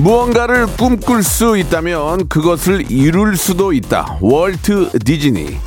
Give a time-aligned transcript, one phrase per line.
[0.00, 4.16] 무언가를 꿈꿀 수 있다면 그것을 이룰 수도 있다.
[4.22, 5.58] 월트 디즈니.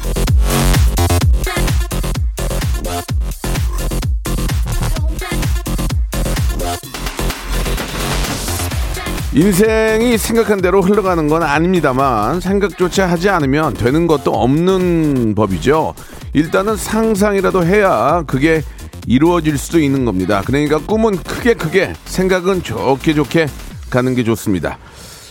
[9.36, 15.94] 인생이 생각한 대로 흘러가는 건 아닙니다만 생각조차 하지 않으면 되는 것도 없는 법이죠.
[16.34, 18.64] 일단은 상상이라도 해야 그게
[19.06, 20.42] 이루어질 수도 있는 겁니다.
[20.46, 23.48] 그러니까 꿈은 크게 크게 생각은 좋게 좋게
[23.94, 24.80] 가는 게 좋습니다.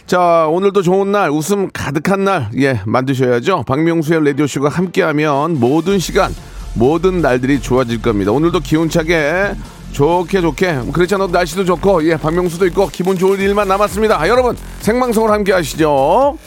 [0.06, 3.64] 자, 오늘도 좋은 날, 웃음 가득한 날, 예, 만드셔야죠.
[3.66, 6.32] 박명수의 라디오쇼가 함께하면 모든 시간,
[6.74, 8.30] 모든 날들이 좋아질 겁니다.
[8.30, 9.54] 오늘도 기운차게,
[9.90, 14.20] 좋게 좋게, 그렇지 않아도 날씨도 좋고, 예, 박명수도 있고, 기분 좋을 일만 남았습니다.
[14.20, 16.38] 아, 여러분, 생방송을 함께 하시죠.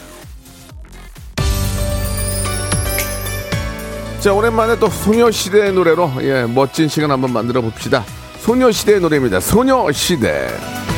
[4.20, 8.04] 자, 오랜만에 또 소녀시대의 노래로, 예, 멋진 시간 한번 만들어 봅시다.
[8.40, 9.40] 소녀시대의 노래입니다.
[9.40, 10.95] 소녀시대.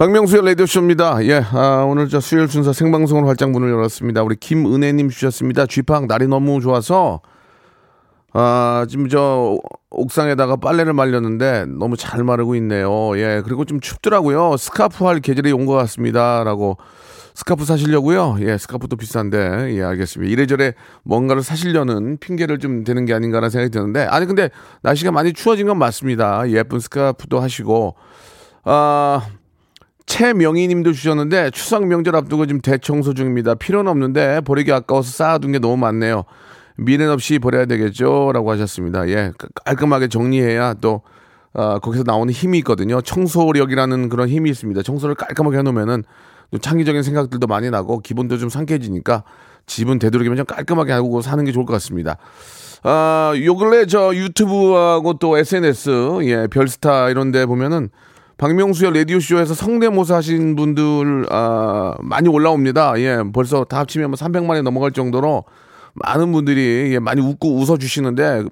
[0.00, 1.26] 박명수의 라디오쇼입니다.
[1.26, 4.22] 예, 아, 오늘 저 수요일 순서 생방송으로 활짝 문을 열었습니다.
[4.22, 5.66] 우리 김은혜님 주셨습니다.
[5.66, 7.20] 쥐팍 날이 너무 좋아서,
[8.32, 9.58] 아, 지금 저
[9.90, 13.14] 옥상에다가 빨래를 말렸는데 너무 잘 마르고 있네요.
[13.18, 14.56] 예, 그리고 좀 춥더라고요.
[14.56, 16.44] 스카프 할 계절이 온 것 같습니다.
[16.44, 16.78] 라고.
[17.34, 18.38] 스카프 사시려고요?
[18.40, 19.76] 예, 스카프도 비싼데.
[19.76, 20.32] 예, 알겠습니다.
[20.32, 20.72] 이래저래
[21.04, 24.06] 뭔가를 사시려는 핑계를 좀 대는 게 아닌가라는 생각이 드는데.
[24.06, 24.48] 아니, 근데
[24.80, 26.48] 날씨가 많이 추워진 건 맞습니다.
[26.52, 27.96] 예쁜 스카프도 하시고.
[28.64, 29.26] 아,
[30.06, 33.54] 최명희 님도 주셨는데 추석 명절 앞두고 지금 대청소 중입니다.
[33.54, 36.24] 필요는 없는데 버리기 아까워서 쌓아둔 게 너무 많네요.
[36.76, 38.32] 미련 없이 버려야 되겠죠?
[38.32, 39.08] 라고 하셨습니다.
[39.08, 39.32] 예,
[39.64, 41.02] 깔끔하게 정리해야 또
[41.52, 43.00] 아, 거기서 나오는 힘이 있거든요.
[43.00, 44.82] 청소력이라는 그런 힘이 있습니다.
[44.82, 46.04] 청소를 깔끔하게 해놓으면은
[46.50, 49.24] 또 창의적인 생각들도 많이 나고 기분도 좀 상쾌해지니까
[49.66, 52.16] 집은 되도록이면 좀 깔끔하게 하고 사는 게 좋을 것 같습니다.
[52.82, 57.90] 아, 요 근래 저 유튜브하고 또 SNS, 예, 별스타 이런 데 보면은
[58.40, 62.98] 박명수의 라디오쇼에서 성대모사 하신 분들, 아, 많이 올라옵니다.
[62.98, 65.44] 예, 벌써 다 합치면 뭐 300만이 넘어갈 정도로
[65.92, 68.44] 많은 분들이 예, 많이 웃고 웃어주시는데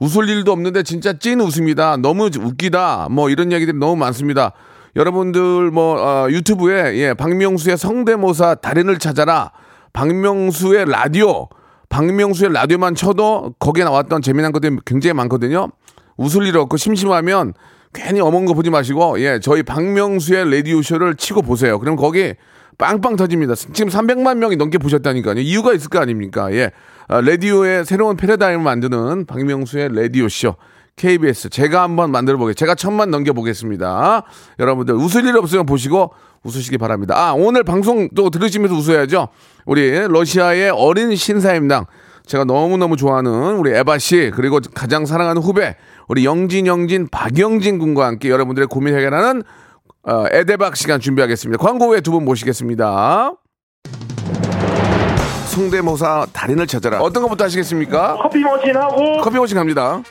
[0.00, 1.98] 웃을 일도 없는데 진짜 찐 웃음이다.
[1.98, 3.08] 너무 웃기다.
[3.10, 4.52] 뭐 이런 얘기들이 너무 많습니다.
[4.96, 9.52] 여러분들 뭐 아, 유튜브에 예, 박명수의 성대모사 달인을 찾아라.
[9.92, 11.48] 박명수의 라디오.
[11.90, 15.68] 박명수의 라디오만 쳐도 거기에 나왔던 재미난 것들이 굉장히 많거든요.
[16.16, 17.52] 웃을 일 없고 심심하면
[17.94, 21.78] 괜히 어머니 거 보지 마시고 예 저희 박명수의 라디오 쇼를 치고 보세요.
[21.78, 22.34] 그럼 거기
[22.76, 23.54] 빵빵 터집니다.
[23.54, 25.38] 지금 300만 명이 넘게 보셨다니까요.
[25.38, 26.52] 이유가 있을 거 아닙니까?
[26.52, 26.72] 예.
[27.06, 30.56] 아, 라디오의 새로운 패러다임을 만드는 박명수의 라디오 쇼.
[30.96, 32.58] KBS 제가 한번 만들어 보겠습니다.
[32.58, 34.22] 제가 천만 넘겨 보겠습니다.
[34.60, 36.12] 여러분들 웃을 일 없으면 보시고
[36.44, 37.14] 웃으시기 바랍니다.
[37.16, 39.28] 아, 오늘 방송 또 들으시면서 웃어야죠.
[39.66, 41.86] 우리 러시아의 어린 신사임당
[42.26, 45.76] 제가 너무너무 좋아하는 우리 에바 씨 그리고 가장 사랑하는 후배
[46.08, 49.42] 우리 영진 영진 박영진 군과 함께 여러분들의 고민 해결하는
[50.06, 51.62] 어, 에데박 시간 준비하겠습니다.
[51.62, 53.32] 광고 후에 두 분 모시겠습니다.
[55.46, 57.00] 성대모사 달인을 찾아라.
[57.00, 58.16] 어떤 것부터 하시겠습니까?
[58.22, 60.02] 커피 머신 하고 커피 머신 갑니다.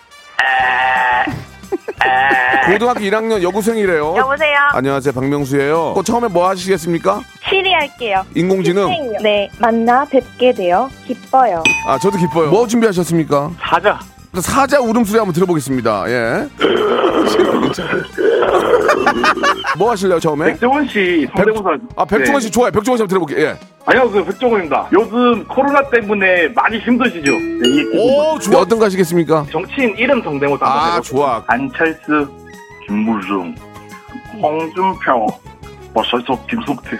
[2.71, 4.15] 고등학교 1학년 여고생이래요.
[4.17, 4.55] 여보세요?
[4.73, 5.93] 안녕하세요, 박명수예요.
[5.95, 7.21] 그 처음에 뭐 하시겠습니까?
[7.49, 8.23] 시리 할게요.
[8.35, 8.89] 인공지능.
[9.21, 11.61] 네, 만나 뵙게 되어 기뻐요.
[11.87, 12.49] 아, 저도 기뻐요.
[12.49, 13.51] 뭐 준비하셨습니까?
[13.59, 13.99] 사자
[14.39, 16.05] 사자 울음소리 한번 들어보겠습니다.
[16.07, 16.47] 예.
[19.77, 20.45] 뭐 하실래요, 처음에?
[20.53, 22.51] 백종원 씨 성대모사 아, 백종원 씨 네.
[22.51, 22.71] 좋아요.
[22.71, 23.47] 백종원 씨 한번 들어볼게요.
[23.47, 23.55] 예.
[23.85, 28.61] 안녕하세요 백종원입니다 요즘 코로나 때문에 많이 힘드시죠 네, 이 오, 좋아.
[28.61, 29.45] 어떤 거 하시겠습니까?
[29.51, 31.01] 정치인 이름 성대모사 한번 아, 해볼게요.
[31.01, 31.43] 좋아.
[31.47, 32.27] 안철수
[32.87, 33.53] 김무중
[34.41, 35.27] 홍준표,
[35.93, 36.97] 버설석 김성태,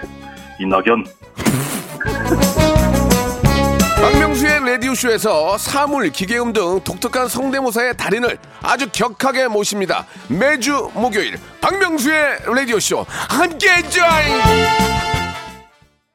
[0.60, 1.04] 이낙연.
[4.00, 10.06] 박명수의 라디오쇼에서 사물, 기계음 등 독특한 성대모사의 달인을 아주 격하게 모십니다.
[10.28, 15.13] 매주 목요일 박명수의 라디오쇼 함께 join!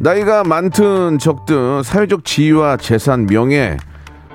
[0.00, 3.76] 나이가 많든 적든 사회적 지위와 재산, 명예,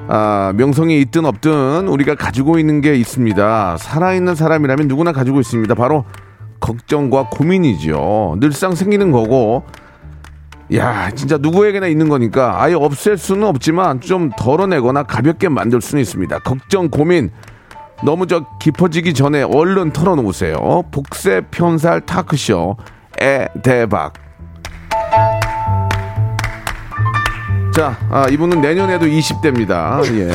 [0.10, 3.78] 아, 명성이 있든 없든 우리가 가지고 있는 게 있습니다.
[3.78, 5.74] 살아있는 사람이라면 누구나 가지고 있습니다.
[5.76, 6.04] 바로
[6.60, 8.38] 걱정과 고민이죠.
[8.42, 9.64] 늘상 생기는 거고,
[10.76, 16.40] 야, 진짜 누구에게나 있는 거니까 아예 없앨 수는 없지만 좀 덜어내거나 가볍게 만들 수는 있습니다.
[16.40, 17.32] 걱정, 고민,
[18.04, 20.84] 너무 저 깊어지기 전에 얼른 털어놓으세요.
[20.92, 22.76] 복세 편살 타크쇼,
[23.22, 24.23] 에 대박.
[27.74, 30.06] 자, 아, 이분은 내년에도 20대입니다.
[30.20, 30.30] 예.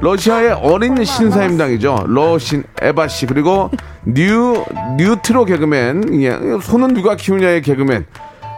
[0.00, 2.04] 러시아의 어린 신사임당이죠.
[2.08, 3.70] 러신 에바 씨 그리고
[4.06, 4.64] 뉴
[4.96, 6.38] 뉴트로 개그맨 예.
[6.62, 8.06] 손은 누가 키우냐의 개그맨.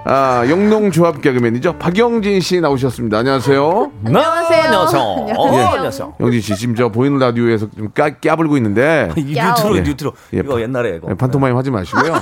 [0.05, 1.75] 아, 영농조합 개그맨이죠.
[1.79, 3.19] 박영진 씨 나오셨습니다.
[3.19, 3.93] 안녕하세요.
[4.07, 5.33] 안녕하세요 안녕하세요 예.
[5.37, 9.81] 어, 안녕하세요 영진 씨 지금 저 보이는 라디오에서 좀 까, 까불고 있는데 이 뉴트로 예.
[9.83, 12.15] 뉴트로 예, 이거 옛날에 이거 네, 판토마임 하지 마시고요.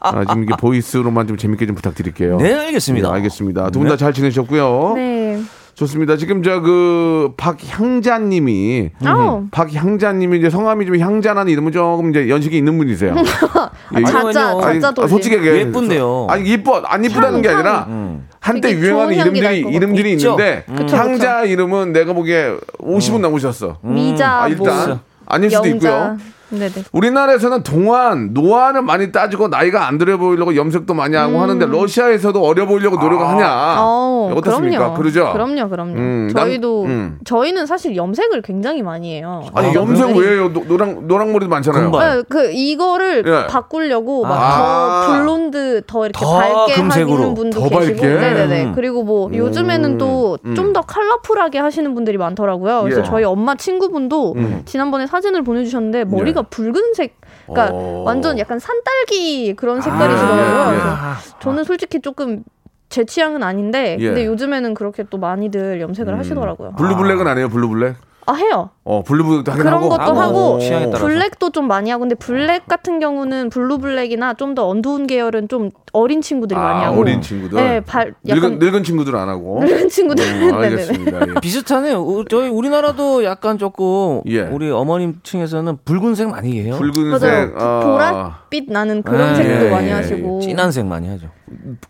[0.00, 2.38] 아, 지금 이게 보이스로만 좀 재밌게 좀 부탁드릴게요.
[2.38, 3.70] 네 알겠습니다 예, 알겠습니다.
[3.70, 4.92] 두 분 다잘 지내셨고요.
[4.96, 5.42] 네.
[5.76, 6.16] 좋습니다.
[6.16, 9.46] 지금 저 그 박향자님이 어.
[9.50, 13.14] 박향자님이 이제 성함이 좀 향자라는 이름은 조금 이제 연식이 있는 분이세요.
[13.96, 14.58] 예, 가짜, 아니요.
[14.58, 15.08] 가짜 아니, 돌림.
[15.08, 15.58] 솔직히 얘기해.
[15.60, 16.26] 예쁜데요.
[16.30, 18.26] 아니 이뻐 안 이쁘다는 게 향, 아니라 음.
[18.40, 19.58] 한때 유행하는 이름들이.
[19.60, 20.30] 이름들이 있죠?
[20.30, 23.76] 있는데 그쵸, 향자 이름은 내가 보기에 50은 넘으셨어.
[23.82, 26.16] 미자, 아, 일단 뭐, 아닐 수도 있고요.
[26.48, 26.70] 네네.
[26.92, 32.66] 우리나라에서는 동안 노안을 많이 따지고 나이가 안 들어 보이려고 염색도 많이 하고 하는데 러시아에서도 어려
[32.66, 33.76] 보이려고 노력을 하냐?
[33.80, 34.78] 어, 어떻습니까?
[34.78, 34.94] 그럼요.
[34.94, 35.32] 그러죠?
[35.32, 35.92] 그럼요, 그럼요.
[35.94, 37.18] 음, 난- 저희도 음.
[37.24, 39.42] 저희는 사실 염색을 굉장히 많이 해요.
[39.54, 40.18] 아니 아, 염색 그래요?
[40.20, 40.52] 왜 해요?
[40.52, 41.90] 노- 노랑 노랑 머리도 많잖아요.
[41.90, 43.46] 네, 그 이거를 예.
[43.48, 45.06] 바꾸려고 막 아.
[45.06, 47.12] 더 블론드 더 이렇게 더 밝게 금색으로.
[47.16, 48.06] 하시는 분도 더 계시고, 밝게?
[48.20, 48.64] 네네네.
[48.66, 48.72] 음.
[48.74, 52.82] 그리고 뭐 요즘에는 또 좀 더 컬러풀하게 하시는 분들이 많더라고요.
[52.82, 53.04] 그래서 예.
[53.04, 54.62] 저희 엄마 친구분도 음.
[54.66, 58.02] 지난번에 사진을 보내주셨는데 머리 가 붉은색, 그러니까 어.
[58.04, 60.66] 완전 약간 산딸기 그런 아, 색깔이시더라고요.
[60.70, 60.80] 예, 예.
[60.80, 62.44] 그래서 저는 솔직히 조금
[62.88, 64.06] 제 취향은 아닌데, 예.
[64.06, 66.18] 근데 요즘에는 그렇게 또 많이들 염색을 음.
[66.18, 66.72] 하시더라고요.
[66.76, 67.48] blue black은 안 해요.
[67.48, 67.96] blue black.
[68.28, 68.70] 아 해요.
[68.84, 69.88] 어 blue black도 하긴 그런 하고.
[69.88, 71.06] 것도 하고, 하고 취향에 따라서.
[71.06, 75.70] black도 좀 많이 하고 근데 black 같은 경우는 blue black이나 좀 더 어두운 계열은 좀
[75.92, 77.56] 어린 친구들이 많이 아, 하고 어린 친구들.
[77.56, 79.60] 네, 발 늙은 약간 늙은 친구들 안 하고.
[79.62, 80.54] 늙은 친구들 어, 네네네.
[80.66, 81.20] 알겠습니다.
[81.28, 81.40] 예.
[81.40, 84.40] 비슷하네요 우- 저희 우리나라도 약간 조금 예.
[84.42, 87.52] 우리 어머님 층에서는 붉은색 많이 해요 붉은색, 맞아요.
[87.56, 91.28] 어, 보랏빛 나는 그런 예, 색도 예, 많이 예, 하시고 진한 색 많이 하죠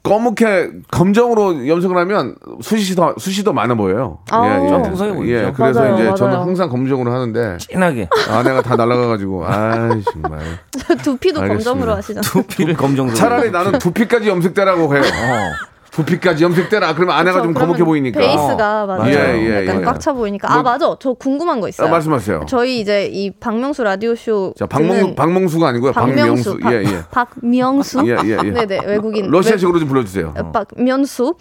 [0.02, 4.18] 검게 검정으로 염색을 하면 숱이 더 숱이 더 많아 보여요.
[4.30, 4.58] 아.
[4.68, 5.32] 좀 풍성해 보이죠.
[5.32, 6.46] 예, 그래서 맞아요, 이제 저는 맞아요.
[6.46, 10.40] 항상 검정으로 하는데 진하게 아내가 다 날아가가지고 아 정말
[11.02, 11.70] 두피도 알겠습니다.
[11.70, 12.22] 검정으로 하시잖아요.
[12.22, 15.02] 두피를 검정으로 차라리 나는 두피까지 염색대라고 해요.
[15.02, 15.75] 어.
[15.96, 18.20] 두피까지 염색대라 그러면 아내가 좀 검게 보이니까.
[18.20, 19.06] 베이스가 맞아요.
[19.10, 19.14] 예,
[19.62, 19.84] 예, 약간 예.
[19.84, 20.94] 꽉차 보이니까 아 뭐- 맞아.
[21.00, 21.88] 저 궁금한 거 있어요.
[21.88, 22.42] 아, 말씀하세요.
[22.46, 25.92] 저희 이제 이 박명수 라디오 쇼 자 박몽 박몽수가 아니고요.
[25.92, 26.58] 박명수.
[26.58, 27.02] 박, 예 예.
[27.10, 28.02] 박명수.
[28.06, 28.50] 예, 예, 예.
[28.50, 30.34] 네네 외국인 러시아식으로 좀 불러주세요.
[30.36, 31.34] 외- 박면수.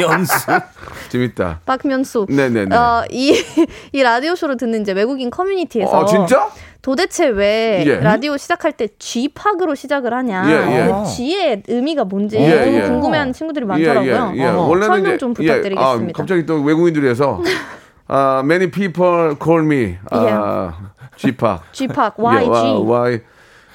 [0.00, 0.46] 연수
[1.08, 1.60] 재밌다.
[1.64, 2.26] 박면수.
[2.28, 2.74] 네네네.
[2.76, 3.32] 어, 이,
[3.92, 6.48] 이 라디오 쇼를 듣는 이제 외국인 커뮤니티에서 아 진짜?
[6.82, 7.96] 도대체 왜 예.
[8.00, 10.44] 라디오 시작할 때 G팍으로 시작을 하냐?
[10.48, 10.52] 예,
[10.86, 10.86] 예.
[10.86, 12.82] 그 G의 의미가 뭔지 예, 예.
[12.82, 14.32] 궁금해하는 친구들이 많더라고요.
[14.34, 14.46] 예, 예, 예.
[14.46, 14.60] 어.
[14.62, 16.10] 원래는 설명 좀 예, 부탁드리겠습니다.
[16.10, 17.42] 아, 갑자기 또 외국인들이 해서
[18.06, 20.72] 아, many people call me 아,
[21.16, 21.62] G팍.
[21.72, 22.48] G팍, 예, YG.
[22.86, 23.20] 와- Y.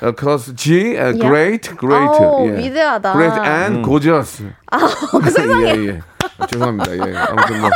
[0.01, 1.19] 어, cause G, uh, 예.
[1.19, 2.11] great, great.
[2.45, 2.57] 예.
[2.57, 3.13] 위대하다.
[3.13, 4.43] Great and gorgeous.
[4.71, 4.79] 아,
[5.29, 5.99] 세상에.
[6.39, 6.93] 아, 죄송합니다.
[6.95, 7.15] 예.
[7.15, 7.69] 아무튼 뭐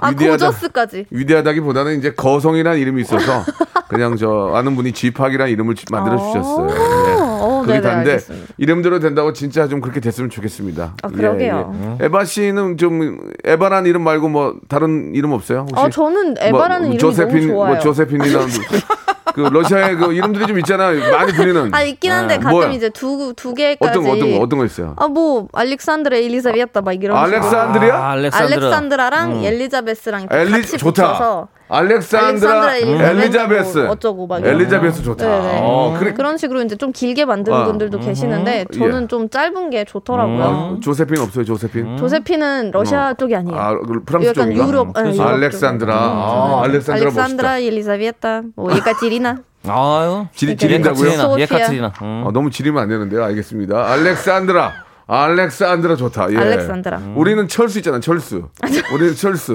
[0.00, 0.46] 아, 위대하다.
[0.46, 1.06] 고저스까지.
[1.10, 3.44] 위대하다기보다는 이제 거성이라는 이름이 있어서
[3.88, 6.68] 그냥 저 아는 분이 G팍이라는 이름을 만들어 주셨어요.
[6.70, 7.16] 예.
[7.20, 8.18] 어, 그게 네네, 다인데.
[8.58, 10.94] 이름대로 된다고 진짜 좀 그렇게 됐으면 좋겠습니다.
[11.02, 11.74] 아, 그러게요.
[11.82, 12.06] 예, 예.
[12.06, 15.66] 에바 씨는 좀 에바라는 이름 말고 뭐 다른 이름 없어요?
[15.70, 15.74] 혹시?
[15.76, 17.70] 아, 저는 에바라는 뭐, 이름이 조세핀, 너무 좋아요.
[17.74, 18.38] 뭐 조세핀이나
[19.34, 21.10] 그 러시아의 그 이름들이 좀 있잖아요.
[21.12, 21.72] 많이 들리는.
[21.74, 22.70] 아 있긴 한데 가끔 뭐야?
[22.70, 24.94] 이제 두 두 개까지 어떤 거 어떤 거 어떤 거 있어요?
[24.98, 27.16] 아 뭐 알렉산드라 엘리자베타 막 이런.
[27.16, 27.94] 알렉산드리아?
[27.96, 28.56] 아, 알렉산드라.
[28.56, 31.12] 알렉산드라랑 엘리자베스랑 이렇게 엘리 같이 좋다.
[31.12, 33.78] 붙여서 알렉산드라 알렉산드라 엘리자베스 엘리자베스.
[33.78, 35.24] 뭐 어쩌고 막 이런 엘리자베스 좋다.
[35.26, 35.60] 네네.
[35.62, 36.12] 어, 그래.
[36.12, 37.64] 그런 식으로 이제 좀 길게 만드는 아.
[37.64, 39.06] 분들도 계시는데 저는 예.
[39.06, 40.42] 좀 짧은 게 좋더라고요.
[40.42, 41.96] 아, 조세핀 없어요, 조세핀.
[41.96, 43.58] 조세피는 러시아 쪽이 아니에요.
[43.58, 44.66] 아, 그 프랑스 쪽인가?
[44.68, 45.92] 유럽, 네, 유럽 알렉산드라.
[45.92, 46.00] 쪽.
[46.00, 47.58] 아, 알렉산드라 알렉산드라.
[47.60, 50.26] 엘리자베타 뭐 예카티리나 아유.
[50.34, 51.18] 지리, 그러니까 지린다고요?
[51.20, 51.38] 소피아.
[51.42, 51.92] 예카트리나.
[52.02, 52.22] 음.
[52.26, 53.22] 어, 너무 지리면 안 되는데요.
[53.24, 53.92] 알겠습니다.
[53.92, 54.89] 알렉산드라.
[55.10, 56.32] 알렉산드라 좋다.
[56.32, 56.36] 예.
[56.36, 57.02] 알렉산드라.
[57.16, 58.44] 우리는 철수 있잖아, 철수.
[58.94, 59.52] 우리는 철수.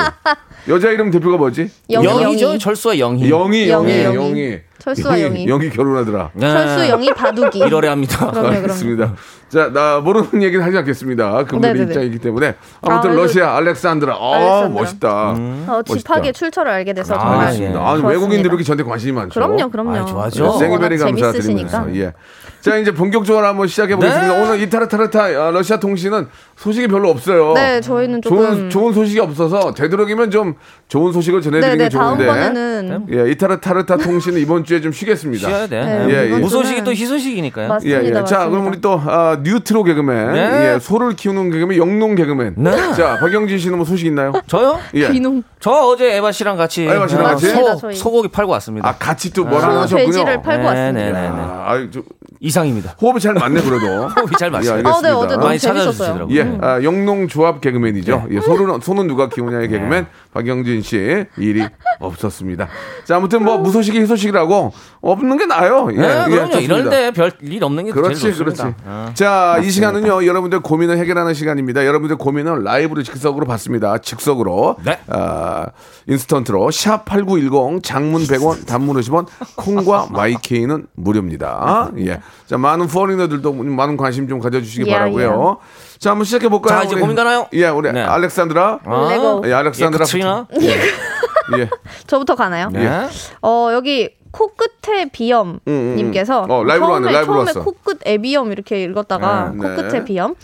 [0.68, 1.70] 여자 이름 대표가 뭐지?
[1.90, 2.46] 영희, 영이죠.
[2.48, 2.60] 영희.
[2.60, 3.30] 철수와 영희.
[3.30, 4.60] 영희, 영희, 영희, 영희.
[4.80, 5.48] 철수와 영희.
[5.48, 6.32] 영희 결혼하더라.
[6.34, 6.52] 네.
[6.52, 8.18] 철수 영희 바둑이 1월에 합니다.
[8.18, 8.56] 그럼요, 그럼요.
[8.58, 9.16] 알겠습니다.
[9.50, 11.44] 자, 나 모르는 얘기는 하지 않겠습니다.
[11.46, 11.92] 그분의 네네네.
[11.92, 14.14] 입장이기 때문에 아무튼 아, 러시아 알렉산드라.
[14.16, 14.70] 아, 알렉산드라.
[14.70, 15.30] 멋있다.
[15.72, 16.32] 어, 집하게 멋있다.
[16.34, 17.80] 출처를 알게 돼서 아, 정말 알겠습니다.
[17.80, 17.86] 예.
[17.86, 18.04] 아니.
[18.04, 19.34] 외국인들이 이렇게 저한테 관심이 많죠.
[19.40, 19.92] 그럼요, 그럼요.
[19.92, 20.46] 아이, 좋아하죠.
[20.46, 21.96] 어, 생일베리 감사드리면서.
[21.96, 22.14] 예.
[22.62, 24.34] 자 이제 본격적으로 한번 시작해 보겠습니다.
[24.34, 24.42] 네.
[24.42, 27.54] 오늘 이타르타르타 어, 러시아 통신은 소식이 별로 없어요.
[27.54, 30.56] 네, 저희는 조금 좋은 좋은 소식이 없어서 되도록이면 좀
[30.88, 32.26] 좋은 소식을 전해드리는 네네 게 좋은데.
[32.26, 35.48] 다음번에는 예, 이타르타르타 통신은 이번 주에 좀 쉬겠습니다.
[35.48, 35.80] 쉬어야 돼.
[35.86, 36.38] 네, 예, 예.
[36.40, 37.66] 무소식이 주는 또 희소식이니까요.
[37.66, 38.00] 예, 맞습니다.
[38.04, 38.12] 예.
[38.14, 38.50] 자, 맞습니다.
[38.50, 40.74] 그럼 우리 또 아, 뉴트로 개그맨, 네.
[40.74, 42.56] 예, 소를 키우는 개그맨, 영농 개그맨.
[42.58, 42.72] 네.
[42.94, 44.34] 자, 박영진 씨는 뭐 소식 있나요?
[44.48, 44.80] 저요?
[44.96, 45.10] 예.
[45.12, 47.50] 귀농 저 어제 에바 씨랑 같이 에바 씨랑 어, 같이?
[47.50, 47.96] 소, 저희.
[47.96, 48.90] 소고기 팔고 왔습니다.
[48.90, 50.06] 아, 같이 또뭘 하나 소 하셨군요.
[50.08, 51.06] 돼지를 팔고 네, 왔습니다.
[51.06, 51.28] 네, 네, 네.
[51.28, 52.02] 아, 아유, 저,
[52.40, 52.96] 이상입니다.
[53.02, 54.08] 호흡이 잘 맞네 그래도.
[54.10, 54.66] 호흡이 잘 맞아요.
[54.66, 55.18] 예, 아, 네, 알겠습니다.
[55.18, 55.92] 어제 너무 많이 재밌었어요.
[55.94, 56.36] 찾아주시더라고요.
[56.38, 58.28] 예, 아, 영농 조합 개그맨이죠.
[58.32, 61.66] 예, 소는 소는 누가 키우냐의 개그맨 박영진 씨 일이
[62.00, 62.68] 없었습니다.
[63.06, 65.88] 자, 아무튼 뭐 무소식이 희소식이라고 없는 게 나아요.
[65.94, 66.52] 예, 네, 예, 그럼요.
[66.52, 66.60] 좋습니다.
[66.60, 68.58] 이런데 별일 없는 게 그렇지, 제일 그렇지.
[68.58, 68.84] 좋습니다.
[68.86, 69.12] 어.
[69.14, 71.86] 자, 이 시간은요, 여러분들 고민을 해결하는 시간입니다.
[71.86, 74.00] 여러분들 고민을 라이브로 즉석으로 받습니다.
[74.00, 74.76] 즉석으로.
[74.84, 75.00] 네.
[75.08, 75.68] 아,
[76.08, 76.70] 인스턴트로.
[76.72, 81.92] 샵 8910, 장문 100원, 단문 50원, 콩과 YK는 무료입니다.
[82.00, 82.20] 예.
[82.46, 85.60] 자, 많은 포리너들도 많은 관심 좀 가져 주시기 야, 바라고요
[86.00, 86.80] 자, 한번 시작해 볼까요?
[86.80, 87.02] 자, 이제 우리?
[87.02, 87.48] 고민 가나요?
[87.54, 88.02] 예, 우리 네.
[88.02, 88.80] 알렉산드라.
[88.84, 89.42] 아, 레고.
[89.46, 90.04] 예, 알렉산드라.
[90.04, 90.48] 예카트리나?
[91.60, 91.70] 예.
[92.08, 92.70] 저부터 가나요?
[92.72, 93.08] 네.
[93.42, 96.52] 어 여기 코끝에 비염님께서 음, 음.
[96.52, 97.64] 어, 라이브로 왔네, 처음에 라이브로 처음에 왔어.
[97.64, 99.58] 코끝 애비염 이렇게 읽었다가 네.
[99.58, 100.04] 코끝에 네.
[100.06, 100.36] 비염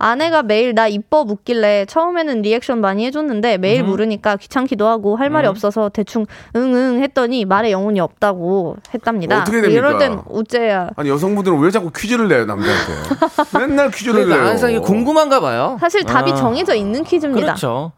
[0.00, 5.46] 아내가 매일 나 이뻐 묻길래 처음에는 리액션 많이 해줬는데 매일 물으니까 귀찮기도 하고 할 말이
[5.46, 6.26] 없어서 대충
[6.56, 9.42] 응응 했더니 말에 영혼이 없다고 했답니다.
[9.42, 9.78] 어떻게 됩니까?
[9.78, 10.90] 이럴 땐 우째야.
[10.96, 13.58] 아니, 여성분들은 왜 자꾸 퀴즈를 내요, 남자한테?
[13.58, 14.48] 맨날 퀴즈를 그러니까 내요.
[14.48, 15.76] 항상 궁금한가 봐요.
[15.80, 16.34] 사실 답이 아.
[16.34, 17.46] 정해져 있는 퀴즈입니다.
[17.48, 17.92] 그렇죠.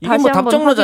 [0.00, 0.30] 이게 뭐.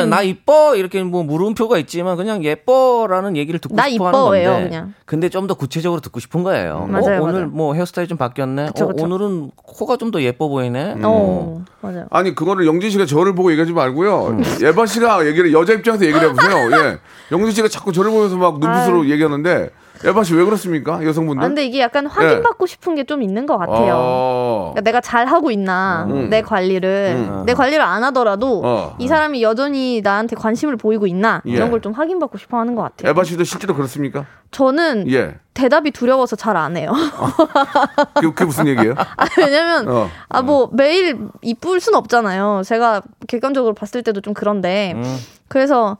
[0.03, 0.09] 확인.
[0.09, 4.69] 나 이뻐 이렇게 뭐 물음표가 있지만 그냥 예뻐라는 얘기를 듣고 나 싶어 하는 이뻐예요, 건데.
[4.69, 4.93] 그냥.
[5.05, 6.85] 근데 좀 더 구체적으로 듣고 싶은 거예요.
[6.89, 7.47] 맞아요, 어, 오늘 맞아요.
[7.47, 8.67] 뭐 헤어스타일 좀 바뀌었네.
[8.67, 9.03] 그쵸, 어, 그쵸.
[9.05, 10.95] 오늘은 코가 좀 더 예뻐 보이네.
[11.03, 12.05] 어 맞아요.
[12.11, 14.27] 아니 그거를 영진 씨가 저를 보고 얘기하지 말고요.
[14.27, 14.43] 음.
[14.61, 16.57] 예바 씨가 얘기를 여자 입장에서 얘기를 해보세요.
[16.71, 16.97] 예,
[17.31, 19.69] 영진 씨가 자꾸 저를 보면서 막 눈빛으로 얘기하는데
[20.05, 21.03] 예바 씨 왜 그렇습니까?
[21.03, 21.43] 여성분들?
[21.43, 23.85] 아, 근데 이게 약간 확인받고 싶은 게 좀 있는 것 같아요.
[23.85, 23.89] 예.
[23.93, 24.71] 어.
[24.73, 26.29] 그러니까 내가 잘 하고 있나 음.
[26.29, 28.95] 내 관리를 내 관리를 안 하더라도 어.
[28.99, 31.51] 이 사람이 여전히 나한테 관심을 보이고 있나 예.
[31.51, 33.11] 이런 걸 좀 확인받고 싶어 하는 것 같아요.
[33.11, 34.25] 에바 씨도 실제로 그렇습니까?
[34.51, 35.35] 저는 예.
[35.53, 36.91] 대답이 두려워서 잘 안 해요.
[38.15, 38.93] 그게, 그게 무슨 얘기예요?
[39.17, 40.09] 아, 왜냐면 어.
[40.29, 42.61] 아뭐 매일 이쁠 순 없잖아요.
[42.65, 45.17] 제가 객관적으로 봤을 때도 좀 그런데 음.
[45.47, 45.97] 그래서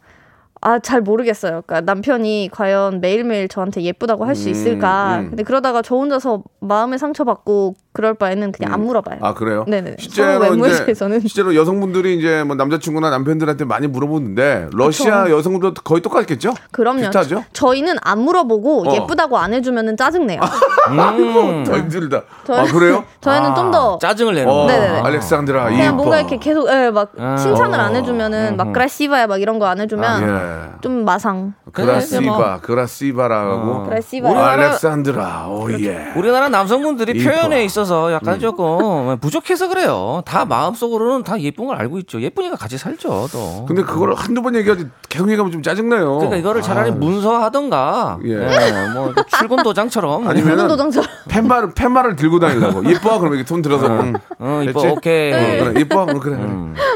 [0.62, 1.62] 아 잘 모르겠어요.
[1.66, 5.20] 그러니까 남편이 과연 매일매일 저한테 예쁘다고 할수 음, 있을까?
[5.20, 5.30] 음.
[5.30, 9.18] 근데 그러다가 저 혼자서 마음에 상처받고 그럴 바에는 그냥 안 물어봐요.
[9.24, 9.66] 아 그래요?
[9.68, 9.96] 네네.
[9.98, 10.86] 실제로 이제.
[11.22, 16.54] 실제로 여성분들이 이제 뭐 남자친구나 남편들한테 많이 물어보는데 러시아 여성분들도 거의 똑같겠죠?
[16.70, 17.00] 그럼요.
[17.00, 17.44] 비슷하죠?
[17.54, 18.94] 저희는 안 물어보고 어.
[18.94, 20.40] 예쁘다고 안 해주면은 짜증내요.
[20.90, 21.64] 음.
[21.66, 22.22] 더 힘들다.
[22.46, 23.04] 저는- 아 그래요?
[23.20, 24.68] 저희는 좀더 짜증을 내는 어, 거.
[24.68, 25.00] 네네네.
[25.00, 25.96] 알렉산드라 그냥 이뻐.
[25.96, 27.36] 뭔가 이렇게 계속 예, 막 아.
[27.36, 27.96] 칭찬을 안 어.
[27.96, 30.78] 해주면은 막 그라시바야 막 이런 거 안 해주면 예.
[30.82, 31.54] 좀 마상.
[31.74, 32.60] 그라시바, 뭐.
[32.62, 33.84] 그라시바라고.
[33.86, 34.30] 그라시바.
[34.52, 36.14] 알렉산드라, 오예.
[36.16, 37.30] 우리나라 남성분들이 이뻐.
[37.32, 38.40] 표현에 있어서 약간 음.
[38.40, 40.22] 조금 부족해서 그래요.
[40.26, 42.22] 다 마음속으로는 다 예쁜 걸 알고 있죠.
[42.22, 43.66] 예쁘니까 같이 살죠, 또.
[43.68, 46.16] 근데 그걸 한두 번 얘기하지 계속 얘기하면 좀 짜증나요.
[46.18, 48.32] 그러니까 이거를 차라리 아, 문서하던가, 예.
[48.34, 50.28] 예, 뭐 출근 도장처럼.
[50.28, 51.10] 아니면은 도장처럼.
[51.30, 54.14] 펜말 펜말을 들고 다니려고 이뻐 그러면 이렇게 손 들어서 응.
[54.40, 54.88] 어, 이뻐, 됐지?
[54.94, 55.34] 오케이.
[55.34, 56.38] 어, 그래 이뻐 어, 그래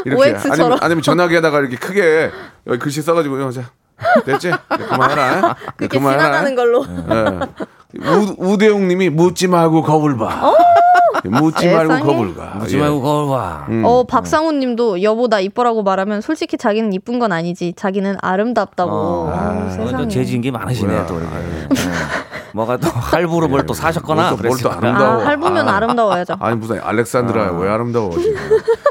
[0.05, 0.59] 이렇게 OX처럼.
[0.61, 2.31] 아니면 아니면 전화기에다가 이렇게 크게
[2.67, 3.63] 여기 글씨 써가지고 어, 자
[4.25, 6.85] 됐지 그만해라 이제 이렇게 지나가는 걸로.
[6.85, 7.39] 예.
[7.99, 10.53] 우, 우대용님이 묻지 말고 거울 봐
[11.23, 12.03] 묻지 말고 세상에.
[12.03, 12.79] 거울 봐 묻지 예.
[12.81, 13.65] 말고 거울 봐.
[13.69, 13.83] 음.
[13.85, 18.91] 어 박상훈 님도 여보 나 이뻐라고 말하면 솔직히 자기는 이쁜 건 아니지 자기는 아름답다고.
[18.91, 18.95] 어.
[18.95, 20.03] 어, 아, 세상에.
[20.03, 21.05] 또 재진 게 많으시네, 뭐야.
[21.05, 21.35] 또 이렇게.
[21.35, 21.67] 예.
[22.53, 24.31] 뭐가 또 할부로 뭘 또 사셨거나.
[24.31, 24.71] 뭘 또- 뭘또.
[24.71, 25.21] 아름다워.
[25.21, 25.75] 아, 할부면 아.
[25.77, 26.37] 아름다워야죠.
[26.39, 28.35] 아니 무슨 알렉산드라 왜 아름다워 지금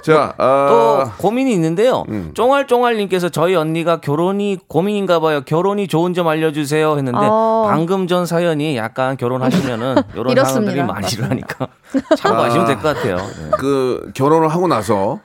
[0.02, 2.04] 자, 또 아, 고민이 있는데요.
[2.08, 2.32] 음.
[2.34, 5.42] 쫑알쫑알님께서 저희 언니가 결혼이 고민인가 봐요.
[5.42, 7.66] 결혼이 좋은 점 알려주세요 했는데 어.
[7.68, 10.72] 방금 전 사연이 약간 결혼하시면은 이런 이렇습니다.
[10.72, 11.68] 상황들이 많이 일어나니까
[12.16, 13.16] 참고하시면 될것 같아요.
[13.16, 13.50] 네.
[13.58, 15.20] 그 결혼을 하고 나서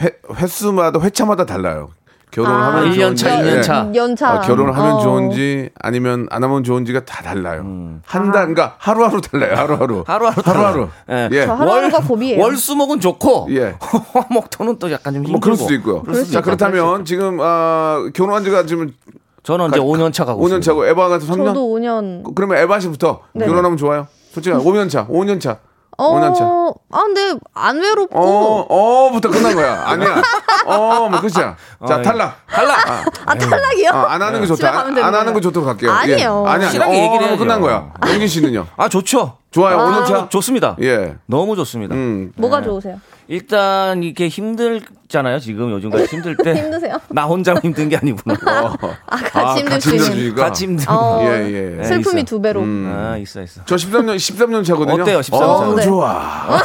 [0.00, 1.90] 회, 횟수마다 회차마다 달라요.
[2.32, 2.66] 결혼을 아.
[2.68, 3.62] 하면 일년 차, 좋은지, 일년 예.
[3.62, 3.90] 차.
[3.94, 4.28] 연차.
[4.30, 5.00] 아, 결혼을 하면 어.
[5.00, 7.60] 좋은지 아니면 안 하면 좋은지가 다 달라요.
[7.60, 8.02] 음.
[8.06, 9.54] 한 달, 그러니까 하루하루 달라요.
[9.54, 10.02] 하루하루.
[10.08, 10.88] 하루하루 하루하루.
[11.10, 11.28] 예.
[11.30, 11.46] 예.
[11.46, 12.42] 저 하루하루가 고비예요.
[12.42, 13.76] 월수목은 좋고 예.
[13.78, 15.32] 화목토는 또 약간 좀 힘들고.
[15.32, 16.02] 뭐 그럴 수도 있고요.
[16.02, 16.40] 그럴 수도 자.
[16.40, 18.92] 그렇다면 지금 아, 결혼한 지가 지금
[19.42, 20.64] 저는 이제 5년 차 가고 5년 있습니다.
[20.64, 21.46] 차고 에바 같은 3년.
[21.46, 22.34] 저도 5년.
[22.34, 23.44] 그러면 에바 씨부터 네.
[23.44, 24.06] 결혼하면 좋아요.
[24.30, 25.58] 솔직히 5년 차, 5년 차.
[26.02, 26.44] 어, 5년 차.
[26.90, 29.82] 아 근데 안 외롭고 어, 어부터 끝난 거야.
[29.86, 30.22] 아니야.
[30.66, 31.56] 어, 뭐 끝이야.
[31.86, 32.46] 자, 어, 탈락.
[32.48, 32.90] 탈락.
[32.90, 33.90] 아, 아 탈락이요?
[33.90, 34.80] 아, 안 하는 게 좋다.
[34.80, 35.34] 안, 안 하는.
[35.34, 35.90] 게 좋도록 갈게요.
[35.90, 36.44] 아니에요.
[36.46, 36.50] 예.
[36.50, 36.64] 아니, 아니.
[36.64, 37.38] 확실하게 어, 얘기를 해야죠.
[37.38, 37.92] 끝난 거야.
[38.06, 38.66] 용진 씨는요?
[38.76, 39.38] 아 좋죠.
[39.50, 39.78] 좋아요.
[39.80, 39.90] 아.
[39.90, 40.28] 5년 차?
[40.28, 40.76] 좋습니다.
[40.82, 41.16] 예.
[41.26, 41.94] 너무 좋습니다.
[41.94, 42.32] 음.
[42.36, 43.00] 뭐가 좋으세요?
[43.32, 45.38] 일단 이게 힘들잖아요.
[45.38, 46.52] 지금 요즘같이 힘들 때.
[46.60, 46.98] 힘드세요?
[47.08, 48.36] 나 혼자만 힘든 게 아니구나.
[49.06, 50.34] 아 같이 힘들 수 있는.
[50.34, 51.24] 같이 힘든 어, 거.
[51.24, 51.76] 예, 예.
[51.78, 52.24] 네, 슬픔이 있어요.
[52.26, 52.60] 두 배로.
[52.60, 52.92] 음.
[52.94, 53.62] 아 있어 있어.
[53.64, 55.02] 저 13년, 13년 차거든요.
[55.02, 55.74] 어때요, 13년 어, 차?
[55.76, 55.82] 네.
[55.82, 56.58] 좋아.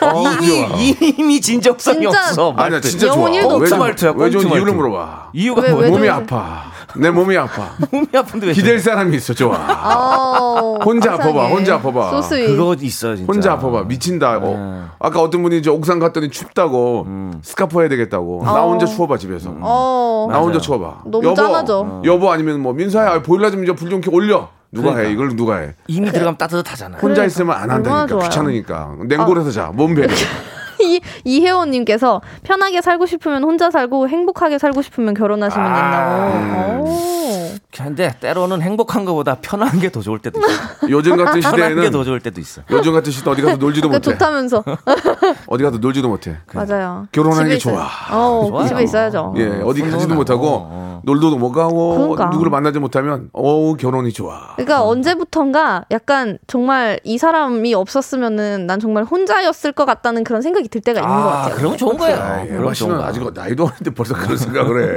[0.00, 0.76] 어, 이미 좋아.
[1.18, 2.52] 이미 진정성이 진짜- 없어.
[2.56, 2.80] 아니야.
[2.80, 3.30] 진짜 좋아.
[3.30, 4.72] 일도 왜, 말투야, 왜 좋은 이유를.
[4.74, 5.30] 물어봐.
[5.34, 5.84] 이유가 왜, 뭐야?
[5.84, 6.14] 왜 몸이 좋으세요?
[6.24, 6.67] 아파.
[6.96, 7.70] 내 몸이 아파.
[7.92, 9.56] 몸이 아픈데 왜 기댈 사람이 있어, 좋아.
[9.56, 11.30] 어, 혼자 세상에.
[11.30, 12.10] 아파봐, 혼자 아파봐.
[12.10, 12.46] 소스윗.
[12.48, 13.32] 그거 있어요 진짜.
[13.32, 14.38] 혼자 아파봐 미친다.
[14.38, 14.40] 어.
[14.40, 14.84] 네.
[14.98, 17.40] 아까 어떤 분이 이제 옥상 갔더니 춥다고 음.
[17.42, 18.42] 스카프 해야 되겠다고.
[18.44, 19.50] 나 혼자 추워봐 집에서.
[19.60, 20.28] 어.
[20.30, 20.60] 나 혼자 맞아요.
[20.60, 21.02] 추워봐.
[21.06, 22.02] 너무 여보, 짠하죠.
[22.04, 24.48] 여보 아니면 뭐 민서야 아, 보일러 좀 이제 불좀 올려.
[24.70, 25.08] 누가 그러니까.
[25.08, 25.12] 해?
[25.14, 25.74] 이걸 누가 해?
[25.86, 27.00] 이미 들어가면 따뜻하잖아요.
[27.00, 27.24] 혼자 그러니까.
[27.24, 28.16] 있으면 안 한다니까.
[28.16, 28.18] 아.
[28.28, 30.12] 귀찮으니까 냉골에서 자 몸베리.
[30.80, 36.28] 이 이혜원님께서 편하게 살고 싶으면 혼자 살고 행복하게 살고 싶으면 결혼하시면 아.
[36.28, 36.84] 된다고.
[36.84, 37.57] 오.
[37.70, 40.48] 근데 때로는 행복한 것보다 편한 게 더 좋을 때도 있어.
[40.88, 42.62] 요즘 같은 편한 게더 시대에는 좋을 때도 있어.
[42.70, 44.10] 요즘 같은 시대 어디 가서 놀지도 그 못해.
[44.10, 44.64] 좋다면서
[45.46, 46.36] 어디 가서 놀지도 못해.
[46.54, 47.06] 맞아요.
[47.12, 47.86] 결혼하는 게 좋아.
[48.10, 48.66] 어, 좋아요.
[48.68, 49.34] 집에 있어야죠.
[49.36, 51.00] 예, 어디 가지도 훈훈하고, 못하고 어.
[51.04, 52.26] 놀러도 못 가고 그러니까.
[52.30, 54.54] 누구를 만나지 못하면 어우 결혼이 좋아.
[54.56, 60.80] 그러니까 언제부턴가 약간 정말 이 사람이 없었으면은 난 정말 혼자였을 것 같다는 그런 생각이 들
[60.80, 61.54] 때가 있는 것 아, 같아요.
[61.56, 62.16] 그러면 좋은 거예요.
[62.16, 63.06] 아, 그럼 에바 좋은 씨는 거야.
[63.06, 64.96] 아직 나이도 어린데 벌써 그런 생각을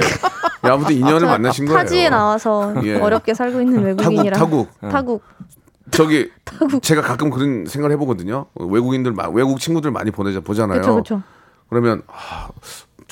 [0.64, 1.78] 야, 아무튼 인연을 저 만나신 거예요.
[1.80, 2.96] 타지에 나와서 예.
[3.00, 4.36] 어렵게 살고 있는 외국인이라.
[4.38, 5.22] 타국, 타국.
[5.90, 6.30] 저기
[6.82, 8.46] 제가 가끔 그런 생각을 해보거든요.
[8.54, 10.80] 외국인들 마- 외국 친구들 많이 보내자 보잖아요.
[10.80, 11.22] 그렇죠, 그렇죠.
[11.68, 12.48] 그러면 아,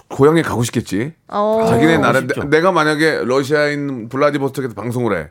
[0.08, 1.14] 고향에 가고 싶겠지.
[1.28, 1.64] 어.
[1.68, 2.20] 자기네 나라.
[2.48, 5.30] 내, 가 만약에 러시아에 있는 블라디보스토크에서 방송을 해.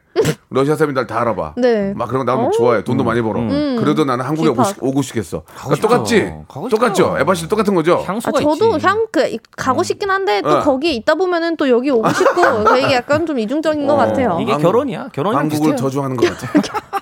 [0.51, 1.53] 러시아 사람이 날 다 알아봐.
[1.57, 1.93] 네.
[1.95, 2.83] 막 그런 거 나면 좋아해.
[2.83, 3.39] 돈도 많이 벌어.
[3.79, 4.63] 그래도 나는 한국에 오고.
[4.63, 5.43] 싶, 오고 싶겠어.
[5.63, 5.87] 그러니까.
[5.87, 6.33] 똑같지.
[6.47, 7.17] 가고 똑같죠.
[7.19, 7.97] 에바 씨도 똑같은 거죠.
[8.03, 8.85] 아, 향수가 저도 있지.
[8.87, 10.59] 향, 그, 이- 가고 싶긴 한데 또 어.
[10.61, 13.97] 거기에 있다 보면은 또 여기 오고 싶고 그 이게 약간 좀 이중적인 것 어.
[13.97, 14.37] 같아요.
[14.41, 15.09] 이게 한국- 결혼이야.
[15.13, 15.75] 결혼이랑 한국을 비슷해요.
[15.75, 16.47] 저주하는 것 같아.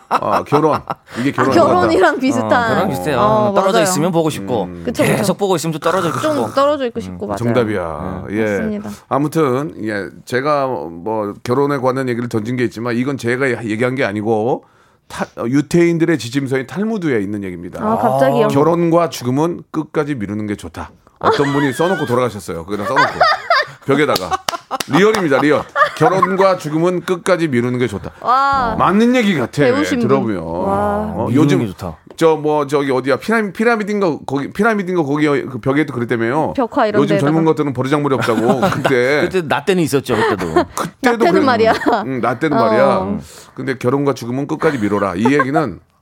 [0.10, 0.80] 아, 결혼.
[1.20, 1.54] 이게 아, 결혼.
[1.54, 2.50] 결혼이랑 비슷한.
[2.76, 3.18] 결혼 비슷해요.
[3.20, 3.84] 어, 떨어져 맞아요.
[3.84, 4.82] 있으면 보고 싶고 음.
[4.86, 5.34] 그쵸, 계속 그쵸.
[5.36, 6.54] 보고 있으면 또 떨어져 있고 좀 싶고.
[6.54, 7.38] 떨어져 있고 싶고 맞아요.
[7.38, 8.24] 정답이야.
[8.32, 8.44] 예.
[8.44, 8.90] 맞습니다.
[9.10, 14.66] 아무튼 예, 제가 뭐 결혼에 관한 얘기를 던진 게 있지만 이건 제가 얘기한 게 아니고
[15.08, 17.80] 타- 어, 유태인들의 지침서인 탈무드에 있는 얘기입니다.
[17.84, 18.48] 아 갑자기요.
[18.50, 20.92] 결혼과 죽음은 끝까지 미루는 게 좋다.
[21.20, 22.66] 어떤 분이 써놓고 돌아가셨어요.
[22.66, 23.20] 거기다 써놓고
[23.86, 24.30] 벽에다가
[24.90, 25.40] real입니다.
[25.42, 25.64] real.
[25.98, 28.12] 결혼과 죽음은 끝까지 미루는 게 좋다.
[28.22, 28.76] 와.
[28.78, 29.64] 맞는 얘기 같아.
[29.64, 30.38] 들어보면.
[30.44, 31.12] 와.
[31.16, 31.98] 어, 미루는 요즘 게 좋다.
[32.18, 36.54] 저 뭐 저기 어디야 피라미 피라미드인가 거기 피라미드인가 거기 그 벽에도 그랬다며요.
[36.56, 37.28] 벽화 이런 요즘 데다가.
[37.32, 40.54] 젊은 것들은 버르장머리 없다고 그때 그때 나 때는 있었죠 그때도.
[40.76, 41.74] 그때도 나 때는 그랬- 말이야.
[42.06, 42.66] 응, 나 때는 어.
[42.66, 43.18] 말이야.
[43.54, 45.14] 근데 결혼과 죽음은 끝까지 미뤄라.
[45.16, 45.80] 이 얘기는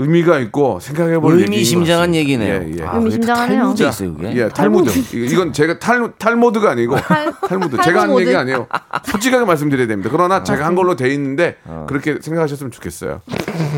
[0.00, 2.54] 의미가 있고 생각해볼 의미심장한 얘기네요.
[2.62, 2.82] 예, 예.
[2.84, 3.58] 아, 의미심장하네요.
[3.58, 4.36] 탈무드 자, 있어요 그게.
[4.36, 4.90] 예, 탈무드.
[4.96, 6.96] 이- 이건 제가 탈 탈모드가 아니고
[7.48, 7.76] 탈무드.
[7.82, 8.20] 제가 한.
[8.20, 8.68] 얘기 아니에요.
[9.04, 10.08] 솔직하게 말씀드려야 됩니다.
[10.12, 11.84] 그러나 제가 한 걸로 돼 있는데 어.
[11.88, 13.20] 그렇게 생각하셨으면 좋겠어요.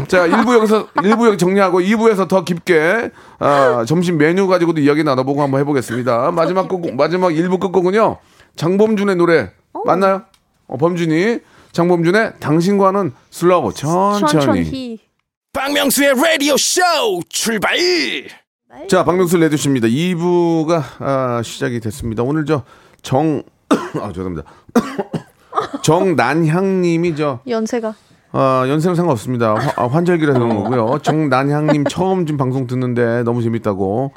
[0.09, 5.43] 자, 1부 여기서 1부 여기 정리하고 2부에서 더 깊게 아, 점심 메뉴 가지고도 이야기 나눠보고
[5.43, 6.33] 한번 해보겠습니다.
[6.33, 8.19] 마지막 곡 마지막 1부 끝곡은요.
[8.57, 9.53] 장범준의 노래
[9.87, 10.23] 맞나요?
[10.67, 11.39] 어, 범준이
[11.73, 14.31] 장범준의 당신과는 slow 천천히.
[14.33, 14.99] 천천히.
[15.53, 16.81] 박명수의 라디오 쇼
[17.29, 17.77] 출발
[18.89, 19.89] 자, 박명수 라디오쇼입니다.
[19.89, 22.23] 2부가 아, 시작이 됐습니다.
[22.23, 22.63] 오늘 저
[23.03, 24.45] 정, 아, 죄송합니다.
[25.83, 27.95] 정난향님이 저, 연세가.
[28.33, 29.55] 아, 연세는 상관없습니다.
[29.55, 30.99] 화- 아, 환절기라서 그런 거고요.
[31.03, 34.13] 정난향님 처음 지금 방송 듣는데 너무 재밌다고.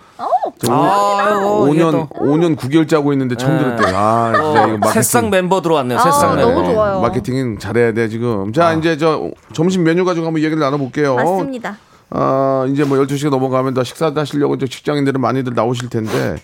[0.70, 2.08] 아이고, 이게 5년, 또.
[2.20, 3.64] 5년 9개월째 하고 있는데 처음 네.
[3.64, 3.96] 들었대요.
[3.98, 5.32] 아, 진짜 이거 어, 새싹 마케팅.
[5.32, 5.98] 멤버 들어왔네요.
[5.98, 6.52] 아, 새싹 멤버.
[6.52, 7.02] 너무 좋아요.
[7.02, 8.54] 마케팅 잘해야 돼, 지금.
[8.54, 11.16] 자, 이제 저 점심 메뉴 가지고 한번 얘기를 나눠볼게요.
[11.16, 11.78] 맞습니다.
[12.12, 16.36] 아, 이제 뭐 12시가 넘어가면 더 식사도 하시려고 이제 직장인들은 많이들 나오실 텐데,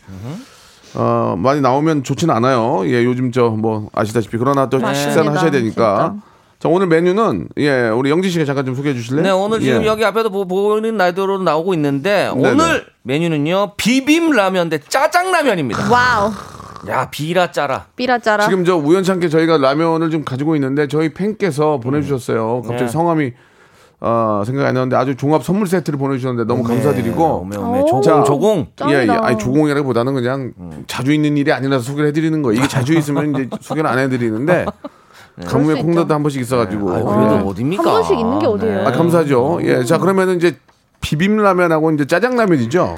[0.96, 2.82] 어, 많이 나오면 좋지는 않아요.
[2.88, 4.38] 예, 요즘 저 뭐 아시다시피.
[4.40, 4.94] 그러나 또 맞습니다.
[5.12, 6.16] 식사는 하셔야 되니까.
[6.60, 9.24] 자, 오늘 메뉴는 예, 우리 영지 씨가 잠깐 좀 소개해 주실래요?
[9.24, 9.88] 네, 오늘 지금 예.
[9.88, 12.52] 여기 앞에도 보- 보이는 라디오로 나오고 있는데 네네.
[12.52, 15.89] 오늘 메뉴는요 비빔 라면 대 짜장 라면입니다.
[15.89, 16.32] wow.
[16.89, 17.86] 야 비라 짜라.
[17.95, 18.45] 삐라짜라.
[18.50, 22.62] 지금 저 우연찮게 저희가 라면을 좀 가지고 있는데 저희 팬께서 보내 주셨어요.
[22.62, 22.89] 갑자기 네.
[22.89, 23.32] 성함이
[24.02, 27.86] 어, 생각이 안 나는데 아주 종합 선물 세트를 보내주셨는데 너무 감사드리고 오메 오메 오.
[27.86, 28.67] 조공 자, 조공.
[28.91, 29.10] 예, 예.
[29.12, 30.54] 아니 조공이라기보다는 그냥
[30.88, 32.60] 자주 있는 일이 아니라서 소개를 해드리는 거예요.
[32.60, 34.65] 이게 자주 있으면 이제 소개를 안 해드리는데
[35.45, 36.13] 가뭄에 수 콩나도.
[36.13, 37.04] 한 번씩 있어가지고 아유, 예.
[37.28, 37.84] 그래도 어딥니까?
[37.84, 38.88] 한 번씩 있는 게 어디예요?
[38.88, 39.60] 아 감사하죠.
[39.63, 40.58] 예, 자 그러면은 이제
[41.02, 42.95] 비빔라면하고 이제 짜장라면이죠.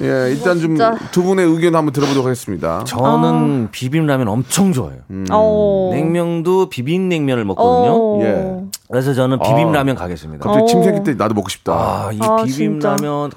[0.00, 0.76] 예, 일단 좀.
[1.10, 2.84] 두 분의 의견 한번 들어보도록 하겠습니다.
[2.84, 5.00] 저는 비빔 라면 엄청 좋아해요.
[5.30, 5.90] 어.
[5.94, 7.92] 냉면도 비빔 냉면을 먹거든요.
[7.94, 8.20] 어.
[8.22, 8.60] 예.
[8.90, 10.44] 그래서 저는 비빔 라면 가겠습니다.
[10.44, 10.66] 갑자기 어.
[10.66, 11.72] 침 새길 때 나도 먹고 싶다.
[11.72, 12.90] 아, 이 아, 비빔 진짜.
[12.90, 13.30] 라면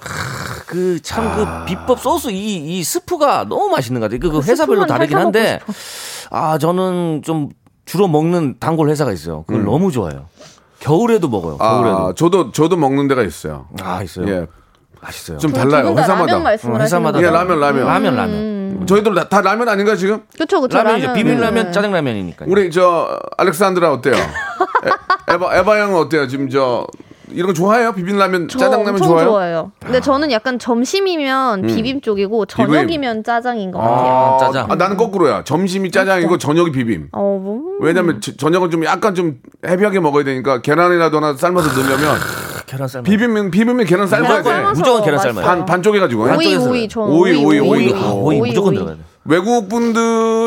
[0.68, 4.20] 그 참그 비법 소스 이 이 스프가 너무 맛있는 것 같아요.
[4.20, 5.60] 그, 그 회사별로 스프만 다르긴 한데
[6.30, 7.50] 아 저는 좀
[7.90, 9.44] 주로 먹는 단골 회사가 있어요.
[9.48, 10.28] 그걸 너무 좋아해요.
[10.80, 11.58] 겨울에도 먹어요.
[11.60, 12.14] 아, 겨울에도.
[12.14, 13.66] 저도 저도 먹는 데가 있어요.
[13.82, 14.30] 아, 있어요.
[14.30, 14.46] 예,
[15.02, 15.40] 맛있어요.
[15.40, 15.96] 좀두 달라요.
[15.98, 16.34] 회사마다.
[16.34, 17.34] 라면 어, 회사마다 예, 거죠?
[17.34, 17.86] 라면, 라면.
[17.88, 18.86] 라면 라면.
[18.86, 20.22] 저희들 다, 다 라면 아닌가 지금?
[20.38, 21.08] 그쵸 그쵸 라면이죠.
[21.08, 21.18] 라면.
[21.18, 21.42] 비빔 네.
[21.42, 22.46] 라면, 짜장 라면이니까.
[22.48, 24.14] 우리 저 알렉산드라 어때요?
[25.28, 26.28] 에, 에바 에바 양은 어때요?
[26.28, 26.86] 지금 저
[27.32, 27.94] 이런 거 좋아해요?
[27.94, 29.26] 비빔라면, 저 짜장라면 엄청 좋아요?
[29.26, 29.30] 음.
[29.30, 29.72] 좋아해요.
[29.84, 34.08] 근데 저는 약간 점심이면 비빔 쪽이고 저녁이면 짜장인 것 같아요.
[34.12, 34.72] 아, 짜장.
[34.72, 35.44] 아, 나는 거꾸로야.
[35.44, 37.08] 점심이 짜장이고 저녁이 비빔.
[37.12, 37.62] 어, 뭐.
[37.82, 42.18] 왜냐면 저- 저녁은 좀 약간 좀 헤비하게 먹어야 되니까 계란이라도 하나 삶아서 넣으려면
[42.66, 43.04] 계란 삶아.
[43.04, 44.80] 비빔면 비빔면 계란 삶아야 계란 돼.
[44.80, 45.20] 무조건 계란.
[45.20, 45.46] 삶아요.
[45.46, 46.26] 반반 쪼개 가지고.
[46.26, 48.74] 반 오이 오이 전 오이, 오이, 오이 오이, 무조건.
[48.74, 49.02] 들어가야 돼.
[49.26, 50.02] 외국 분들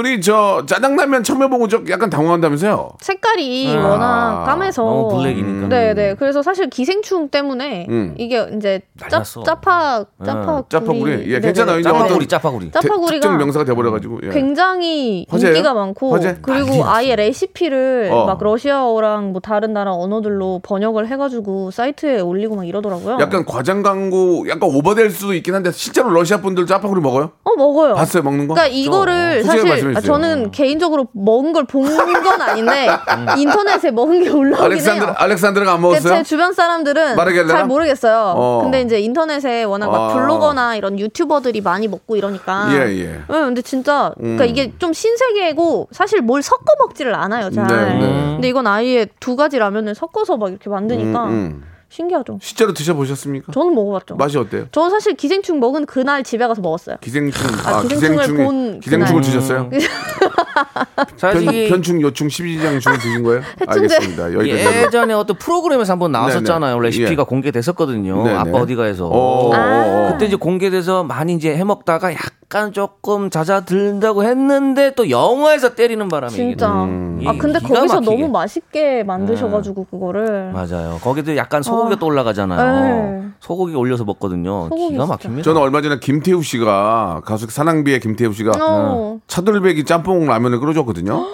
[0.07, 2.91] 이 저 짜장라면 처음 해보고 저 약간 당황한다면서요?
[3.01, 5.69] 색깔이 아, 워낙 까매서 너무 블랙이니까.
[5.69, 6.15] 네네.
[6.15, 8.15] 그래서 사실 기생충 때문에 음.
[8.19, 9.43] 이게 이제 짭 날랐어.
[9.43, 11.13] 짜파 짜파 짜파구리.
[11.13, 11.41] 예, 네네.
[11.41, 11.79] 괜찮아요.
[11.81, 12.65] 이제 짜파구리, 어떤 짜파구리.
[12.67, 14.21] 대- 짜파구리가 특정 명사가 돼버려가지고.
[14.25, 14.29] 예.
[14.31, 15.57] 굉장히 화제예요?
[15.57, 16.37] 인기가 많고 화제?
[16.43, 18.27] 그리고 아예 레시피를 어.
[18.27, 23.19] 막 러시아어랑 뭐 다른 나라 언어들로 번역을 해가지고 사이트에 올리고 막 이러더라고요.
[23.21, 27.31] 약간 과장 광고 약간 오버될 수도 있긴 한데 실제로 러시아 분들 짜파구리 먹어요?
[27.45, 27.95] 어 먹어요.
[27.95, 28.55] 봤어요 먹는 거?
[28.55, 30.01] 그러니까 이거를 솔직하게 사실 아.
[30.01, 31.85] 저는 개인적으로 먹은 걸 본
[32.23, 32.89] 건 아닌데
[33.39, 35.15] 인터넷에 먹은 게 올라오긴 알렉산드 해요.
[35.17, 36.15] 알렉산드라가 안 먹었어요?
[36.17, 37.49] 제 주변 사람들은 마르겔레라?
[37.49, 38.35] 잘 모르겠어요.
[38.37, 38.61] 어.
[38.63, 40.15] 근데 이제 인터넷에 워낙 막 아.
[40.15, 42.69] 블로거나 이런 유튜버들이 많이 먹고 이러니까.
[42.73, 43.05] 예, 예.
[43.07, 44.49] 네, 근데 진짜 그러니까 음.
[44.49, 47.67] 이게 좀 신세계고 사실 뭘 섞어 먹지를 않아요, 잘.
[47.67, 48.01] 네, 네.
[48.35, 51.65] 근데 이건 아예 두 가지 라면을 섞어서 막 이렇게 만드니까 음, 음.
[51.97, 52.39] 신기하죠.
[52.41, 53.53] 실제로 드셔보셨습니까?
[53.53, 54.17] 저는 먹어봤죠.
[54.17, 54.65] 맛이 어때요?
[54.73, 56.97] 저는 사실 기생충 먹은 그날 집에 가서 먹었어요.
[57.03, 59.23] 기생충 아, 아, 기생충을 본 기생충을 그날.
[59.23, 59.71] 드셨어요?
[61.17, 63.43] 사실 편, 편충 요충 12장 중에 드신 거예요?
[63.67, 64.33] 알겠습니다.
[64.33, 64.79] 여기까지.
[64.87, 66.77] 예전에 어떤 프로그램에서 한번 나왔었잖아요.
[66.77, 66.87] 네네.
[66.87, 67.25] 레시피가 예.
[67.27, 68.23] 공개됐었거든요.
[68.25, 68.37] 네네.
[68.39, 69.09] 아빠 어디가에서.
[69.09, 69.53] 오.
[69.55, 70.13] 아.
[70.13, 76.71] 그때 이제 공개돼서 많이 이제 해먹다가 약간 조금 잦아들다고 했는데 또 영화에서 때리는 바람에 진짜.
[76.85, 77.23] 음.
[77.27, 78.11] 아 근데 거기서 막히게.
[78.17, 80.53] 너무 맛있게 만드셔가지고 그거를.
[80.53, 80.99] 맞아요.
[81.03, 81.99] 거기도 약간 소 고기가 어.
[81.99, 83.21] 또 올라가잖아요.
[83.21, 83.29] 네.
[83.41, 84.65] 소고기 올려서 먹거든요.
[84.65, 85.07] 소고기 기가.
[85.07, 85.43] 막힙니다.
[85.43, 89.19] 저는 얼마 전에 김태우 씨가 가수 사랑비의 김태우 씨가 어.
[89.27, 91.27] 차돌박이 짬뽕 라면을 끓여줬거든요.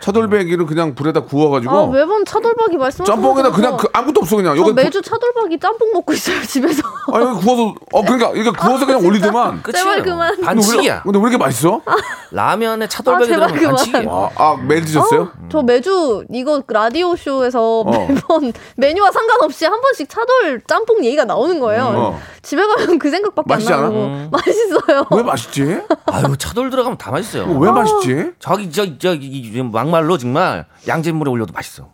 [0.00, 4.62] 차돌박이를 그냥 불에다 구워가지고 아 매번 차돌박이 말씀하셔서 짬뽕에다 그냥 그 아무것도 없어 그냥 저
[4.62, 6.82] 여기 매주 차돌박이 짬뽕 먹고 있어요 집에서.
[7.12, 9.62] 아 여기 구워서 어 그러니까 이게 구워서 그냥 올리더만.
[9.72, 10.40] 제발 그만.
[10.40, 11.02] 반칙이야.
[11.02, 11.80] 근데 왜 이렇게 맛있어?
[12.30, 13.76] 라면에 차돌박이 아, 제발 들어가면 그만.
[13.76, 14.30] 반칙이에요.
[14.36, 15.28] 아, 아 매일 드셨어요?
[15.50, 18.06] 저 매주 이거 라디오 쇼에서 어.
[18.08, 21.82] 매번 메뉴와 상관없이 한 번씩 차돌 짬뽕 얘기가 나오는 거예요.
[21.94, 22.20] 어.
[22.42, 23.88] 집에 가면 그 생각밖에 맛있지 안 않아?
[23.88, 24.28] 나고 음.
[24.30, 25.06] 맛있어요.
[25.10, 25.62] 왜 맛있지?
[26.06, 27.44] 아유 차돌 들어가면 다 맛있어요.
[27.58, 28.32] 왜 맛있지?
[28.38, 31.88] 저기 저기 저기 이- 막말로 정말 양잿물에 올려도 맛있어.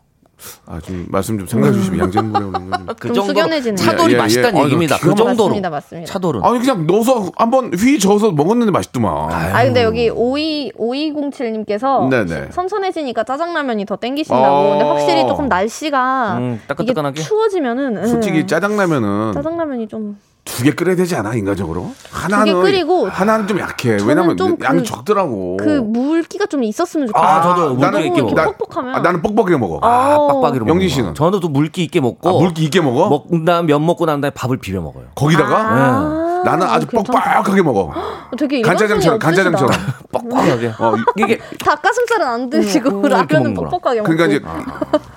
[0.66, 2.86] 아 좀 말씀 좀 생각해 주시면 양잿물에 오는 거 좀.
[3.00, 3.76] 그 좀 숙연해지네요.
[3.76, 4.60] 차돌이 예, 예, 맛있다는 예.
[4.60, 4.96] 아, 얘기입니다.
[4.96, 6.12] 기가 그 정도로 맞습니다, 맞습니다.
[6.12, 6.44] 차돌은.
[6.44, 9.32] 아니 그냥 넣어서 한번 휘 저어서 먹었는데 맛있더만.
[9.32, 12.48] 아 근데 여기 52 5207님께서 네네.
[12.52, 14.70] 선선해지니까 짜장라면이 더 땡기신다고.
[14.70, 14.90] 근데 어.
[14.90, 17.22] 확실히 조금 날씨가 음, 이게 따끈따끈하게?
[17.22, 18.06] 추워지면은 예.
[18.06, 20.18] 솔직히 짜장라면은 짜장라면이 좀
[20.56, 21.90] 두 개 끓여야 되지 않아 인간적으로?
[22.10, 23.98] 하나는 끓이고 하나는 좀 약해.
[24.06, 25.58] 왜냐면 좀 양이 그- 적더라고.
[25.58, 27.28] 그 물기가 좀 있었으면 좋겠어요.
[27.28, 28.16] 아, 저도 물기 나는 있게.
[28.22, 29.78] 이렇게 뻑뻑하면 아, 나는 뻑뻑하게 먹어.
[29.86, 30.28] 아, 어.
[30.40, 31.08] 빡빡이로 먹는 씨는?
[31.08, 31.14] 거.
[31.14, 33.08] 저는 또 물기 있게 먹고 아, 물기 있게 먹어?
[33.10, 35.04] 먹은 다음 면 먹고 난 다음에 밥을 비벼 먹어요.
[35.14, 37.12] 거기다가 아, 나는 아주 괜찮다.
[37.42, 37.92] 뻑뻑하게 먹어.
[38.38, 39.70] 되게 간짜장처럼 간짜장처럼.
[40.12, 40.66] 뻑뻑하게.
[40.78, 43.54] 어, 이- 이게 닭가슴살은 안 드시고 음, 라면은.
[43.54, 44.40] 뻑뻑하게 먹고 그러니까 이제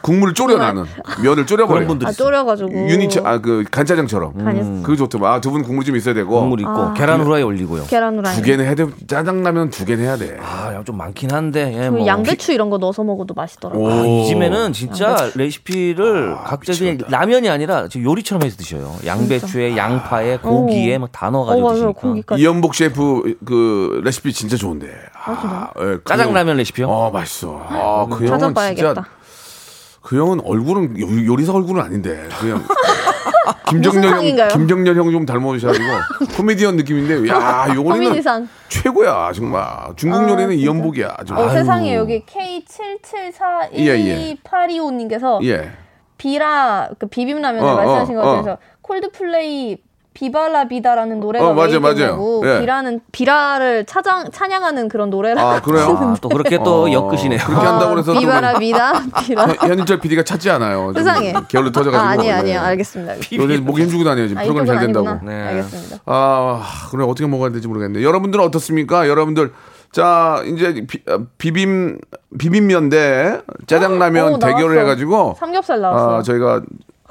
[0.02, 0.86] 국물을 졸여 나는
[1.24, 1.76] 면을 졸여버려.
[1.76, 2.26] 그런 분들 아 있어요.
[2.28, 4.44] 졸여가지고 유니치 아그 간짜장처럼.
[4.44, 5.32] 간이 그거 좋더만.
[5.34, 6.40] 아, 두 분 국물 좀 있어야 되고.
[6.40, 6.94] 국물 있고 아.
[6.94, 7.86] 계란 후라이 올리고요.
[7.88, 8.86] 계란 후라이 두 개는 해야 돼.
[9.08, 10.38] 짜장라면 두 개는 해야 돼.
[10.42, 11.74] 아, 양좀 많긴 한데.
[11.86, 12.06] 예, 뭐.
[12.06, 13.92] 양배추 이런 거 넣어서 먹어도 맛있더라고요.
[13.94, 14.06] 아, 오.
[14.06, 18.94] 이 집에는 진짜 레시피를 각자 그냥 라면이 아니라 요리처럼 해서 드셔요.
[19.06, 22.00] 양배추에 양파에 고기에 막 다어 넣어가지고 맞아요 드시니까.
[22.02, 22.42] 고기까지.
[22.42, 24.88] 이연복 셰프 그 레시피 진짜 좋은데.
[25.26, 26.88] 아, 예, 그 짜장 라면 레시피요?
[26.88, 27.62] 어 맛있어.
[27.68, 29.06] 아, 그 형은 진짜 찾아봐야겠다.
[30.02, 32.64] 그 형은 얼굴은 요- 요리사 얼굴은 아닌데 그냥
[33.68, 34.48] 김정렬 형?
[34.48, 35.86] 김정렬 형좀 닮으셔가지고
[36.38, 38.48] 코미디언 느낌인데 야 코미디상.
[38.70, 39.66] 최고야 정말
[39.98, 40.54] 중국 아, 요리는?
[40.54, 41.38] 이연복이야 좀.
[41.38, 41.50] 어.
[41.50, 42.26] 세상에 여기 예,
[44.46, 45.72] K77412825님께서 예
[46.18, 48.32] 비라 그 비빔라면을 어, 말씀하신 어, 것 어.
[48.38, 49.78] 같아서 콜드플레이
[50.14, 52.42] 비발라 비다라는 노래가 어, 맞아요, 맞아요.
[52.44, 52.60] 예.
[52.62, 57.40] 비라는 비라를 차장 찬양하는 그런 노래라 아 그래요 아, 또 그렇게 또 어, 엮으시네요.
[57.46, 58.94] 그렇게 한다고 그래서 또 비바라 비다
[59.24, 60.92] 비라 현- 현인철 PD가 찾지 않아요.
[60.94, 61.34] 좀 세상에.
[61.48, 61.98] 게을러 터져가지고.
[61.98, 62.40] 아, 아니에요 네.
[62.40, 64.28] 아니에요 알겠습니다 요새 목에 힘주고 다녀요.
[64.28, 65.08] 지금 아, 프로그램 잘 된다고.
[65.08, 65.32] 아니구나.
[65.32, 65.48] 네.
[65.48, 68.04] 알겠습니다 아, 그래 어떻게 먹어야 될지 모르겠는데.
[68.06, 69.08] 여러분들은 어떻습니까?
[69.08, 69.54] 여러분들
[69.92, 72.00] 자 이제 비, 아, 비빔
[72.38, 74.80] 비빔면 대 짜장라면 오, 대결을 나왔어.
[74.82, 76.62] 해가지고 삼겹살 나왔어 아, 저희가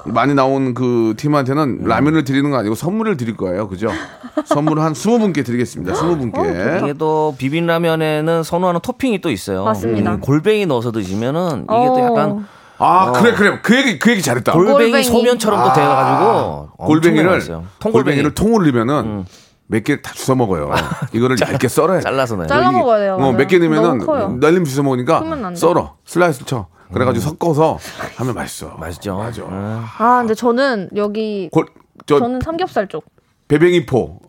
[0.05, 3.67] 많이 나온 그 팀한테는 라면을 드리는 거 아니고 선물을 드릴 거예요.
[3.67, 3.89] 그죠?
[4.45, 5.93] 선물을 한 20분께 드리겠습니다.
[5.93, 6.83] 20분께.
[6.83, 9.65] 이게 또 비빔라면에는 선호하는 토핑이 또 있어요.
[9.65, 10.13] 맞습니다.
[10.15, 12.05] 음, 골뱅이 넣어서 드시면은 이게 또 어.
[12.05, 12.45] 약간
[12.81, 13.59] 아, 그래, 그래.
[13.61, 14.53] 그 얘기, 그 얘기 잘했다.
[14.53, 15.03] 골뱅이, 골뱅이.
[15.03, 17.39] 소면처럼 또 돼가지고 아, 골뱅이를,
[17.79, 17.91] 통골뱅이.
[17.91, 19.25] 골뱅이를 통으로 넣으면은
[19.67, 20.71] 몇개 다 주워 먹어요.
[21.11, 22.03] 이거를 얇게 썰어야 돼.
[22.03, 22.47] 잘라서 넣어요.
[22.47, 23.33] 잘라 이게- 먹어야 돼요, 어, 맞아요.
[23.33, 24.39] 몇개 넣으면은.
[24.39, 25.21] 날림 주워 먹으니까.
[25.55, 25.95] 썰어.
[26.05, 26.67] 슬라이스 쳐.
[26.93, 27.77] 그래가지고 섞어서
[28.17, 28.75] 하면 맛있어.
[28.79, 29.17] 맛있죠.
[29.17, 29.43] 맞아.
[29.43, 29.83] 음.
[29.97, 31.65] 아 근데 저는 여기 골,
[32.05, 33.05] 저 저는 삼겹살 쪽
[33.47, 34.19] 배뱅이 포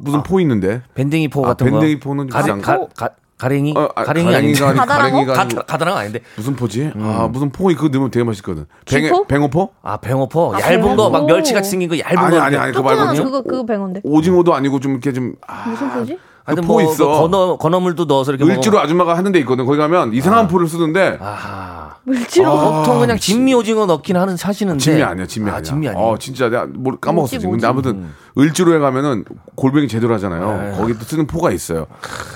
[0.00, 0.82] 무슨 포 있는데?
[0.94, 1.78] 밴댕이 포 아, 같은 거.
[1.78, 2.88] 밴댕이 포는 가리, 비싼 가, 거?
[2.94, 3.72] 가, 가랭이?
[3.76, 4.26] 어, 아, 가랭이.
[4.32, 5.10] 가랭이가 아니- 가다랑어?
[5.10, 6.20] 가랭이가 가, 아니고 가다랑 아닌데.
[6.36, 6.90] 무슨 포지?
[6.94, 7.02] 음.
[7.02, 8.66] 아 무슨 포 그거 넣으면 되게 맛있거든.
[8.84, 9.26] 쥐포?
[9.26, 9.70] 뱅어포?
[9.82, 10.56] 아, 뱅어포.
[10.56, 11.26] 아, 얇은 거, 막 뱅어포.
[11.26, 12.42] 멸치 같이 생긴 거 얇은 아니 거.
[12.42, 15.68] 아니 아니 그거 말고 조그만 좀 그거 그거 백원데 오징어도 아니고 좀 이렇게 좀 아,
[15.68, 16.18] 무슨 포지?
[16.48, 17.06] 하여튼 포 뭐 있어.
[17.06, 19.66] 그 건어, 건어물도 넣어서 이렇게 을지로 아줌마가 하는 데 있거든.
[19.66, 21.96] 거기 가면 이상한 포를 쓰는데 아하.
[22.04, 24.78] 물지로 보통 그냥 진미 오징어 넣긴 하는 사시는데.
[24.80, 25.62] 진미 아니야, 진미 아, 아니야.
[25.62, 26.06] 진미 아니에요.
[26.06, 27.50] 어, 진짜 내가 뭘 까먹었어 지금.
[27.52, 27.66] 근데?
[27.66, 28.08] 아무튼
[28.38, 29.24] 을지로에 가면은
[29.56, 30.74] 골뱅이 제대로 하잖아요.
[30.78, 31.86] 거기 또 쓰는 포가 있어요.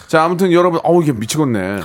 [0.09, 1.81] 자, 아무튼 여러분, 어우 이게 미치겠네.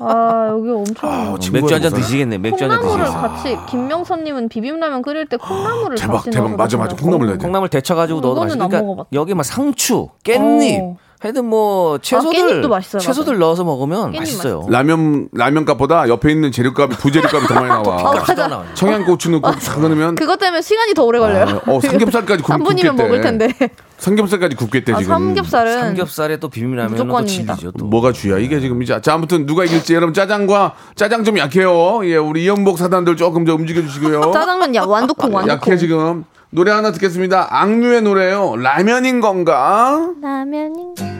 [0.00, 1.92] 아 여기 엄청 아, 친구가 맥주 한 잔.
[1.92, 2.38] 드시겠네.
[2.38, 3.28] 맥주 한잔 콩나물을 드시겠네.
[3.28, 6.56] 같이 김명선님은 비빔라면 끓일 때 콩나물을 대박, 대박.
[6.56, 6.96] 맞아, 맞아.
[6.96, 7.44] 콩나물 넣어야 돼.
[7.44, 8.18] 콩나물 데쳐가지고.
[8.40, 9.04] 안 그러니까.
[9.12, 10.96] 여기 막 상추, 깻잎, 어.
[11.24, 14.66] 하여튼 뭐 채소들, 깻잎도 맛있어요, 채소들 넣어서 먹으면 깻잎 맛있어요.
[14.68, 18.12] 라면 라면값보다 옆에 있는 재료값이 부재료값이 더 많이 아, 나와.
[18.12, 18.46] 맞아.
[18.46, 18.66] 나와요.
[18.74, 21.62] 청양고추 넣고 싹 넣으면 그것 때문에 시간이 더 오래 걸려요.
[21.66, 22.92] 어, 삼겹살까지 굽, 3분이면 굽겠대.
[23.02, 23.48] 먹을 텐데.
[23.96, 25.14] 삼겹살까지 굽겠대 아, 지금.
[25.14, 27.24] 삼겹살은 삼겹살에 또 비빔라면은 또.
[27.24, 27.72] 진리죠.
[27.72, 27.86] 또.
[27.86, 32.00] 뭐가 주야 이게 지금 이제 자 아무튼 누가 이길지 여러분 짜장과 짜장 좀 약해요.
[32.04, 34.30] 예, 우리 이영복 사단들 조금 좀 움직여 주시고요.
[34.34, 35.48] 짜장면 야 완두콩 완두콩.
[35.48, 37.48] 약해 지금 노래 하나 듣겠습니다.
[37.50, 38.56] 악뮤의 노래요.
[38.56, 40.10] 라면인 건가?
[40.22, 41.13] 라면인 Let's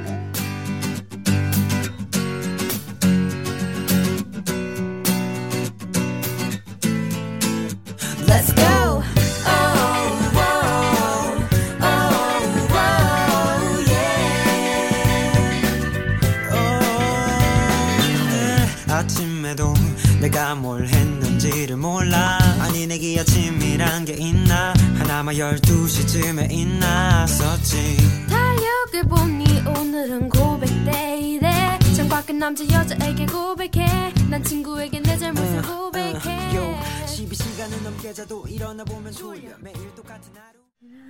[19.55, 19.73] 아침에도
[20.21, 22.39] 내가 뭘 했는지를 몰라.
[22.61, 24.75] 아니 내게 아침이란 게 있나?
[24.99, 27.97] 하나만 12시쯤에 있나었지.
[28.29, 31.79] 달력을 보니 오늘은 고백데이래.
[31.97, 34.13] 창밖은 남자 여자에게 고백해.
[34.29, 36.57] 난 친구에게 내 잘못을 고백해.
[36.57, 39.51] 요 12시간을 넘게 자도 일어나 보면 졸려.
[39.61, 40.59] 매일 똑같은 하루.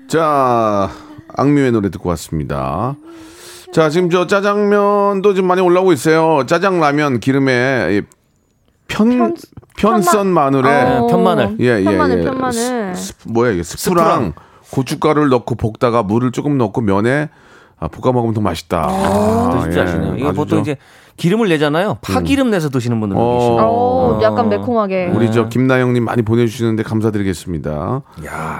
[0.08, 0.90] 자
[1.36, 2.94] 악뮤의 노래 듣고 왔습니다.
[3.72, 6.46] 자 지금 저 짜장면도 지금 많이 올라오고 있어요.
[6.46, 8.23] 짜장 라면 기름에 이
[8.94, 9.34] 편, 편-
[9.76, 11.56] 편 선 마늘에 어, 편마늘.
[11.60, 12.24] 예, 예, 편마늘 예.
[12.24, 12.52] 편마늘.
[12.52, 14.34] 스- 스- 뭐야 이게 스프랑
[14.70, 17.28] 고춧가루를 넣고 볶다가 물을 조금 넣고 면에
[17.78, 18.86] 아, 볶아 먹으면 더 맛있다.
[18.86, 20.14] 또 아, 진짜 아시네요.
[20.16, 20.76] 이거 아주 보통 저- 이제
[21.16, 21.98] 기름을 내잖아요.
[22.02, 23.38] 파기름 내서 드시는 분들 어.
[23.38, 23.58] 계시고.
[23.60, 25.12] 어, 약간 매콤하게.
[25.14, 28.02] 우리 저 김나영님 많이 보내주시는데 감사드리겠습니다.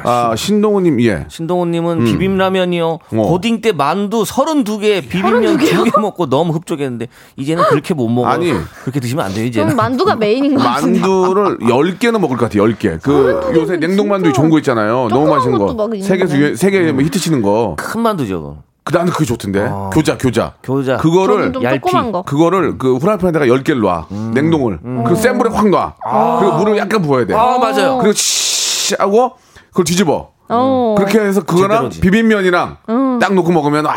[0.05, 1.27] 아 신동우님 예.
[1.29, 2.87] 신동훈님은 비빔라면이요.
[2.87, 2.99] 어.
[3.29, 8.33] 고딩 때 만두 32개, 비빔면 2개 먹고 너무 흡족했는데 이제는 그렇게 못 먹어요.
[8.33, 8.53] 아니.
[8.83, 9.77] 그렇게 드시면 안 돼요, 그럼 이제는.
[9.77, 11.01] 만두가 메인인 것 같은데.
[11.01, 13.01] 만두를 10개는 먹을 것 같아, 10개.
[13.03, 15.09] 그 요새 냉동 만두 좋은 거 있잖아요.
[15.11, 15.89] 너무 맛있는 거.
[16.03, 17.75] 세계에서 세계 뭐 히트 치는 거.
[17.79, 18.59] 큰 만두죠.
[18.85, 19.71] 그 나는 그게 좋던데.
[19.93, 20.55] 교자, 교자.
[20.63, 20.99] 교자.
[20.99, 21.63] 그거를 좀.
[21.63, 22.23] 조그만 거.
[22.23, 24.07] 그거를 그 후라이팬에다가 10개를 놔.
[24.35, 24.79] 냉동을.
[24.83, 25.95] 그리고 센 불에 확 놔.
[26.41, 27.35] 그리고 물을 약간 부어야 돼.
[27.35, 27.97] 아, 맞아요.
[27.99, 29.33] 그리고 치 하고
[29.71, 30.33] 그걸 뒤집어.
[30.51, 30.95] 어.
[30.99, 32.01] 그렇게 해서 그거랑 제대로지.
[32.03, 32.77] 비빔면이랑
[33.21, 33.95] 딱 놓고 먹으면 아,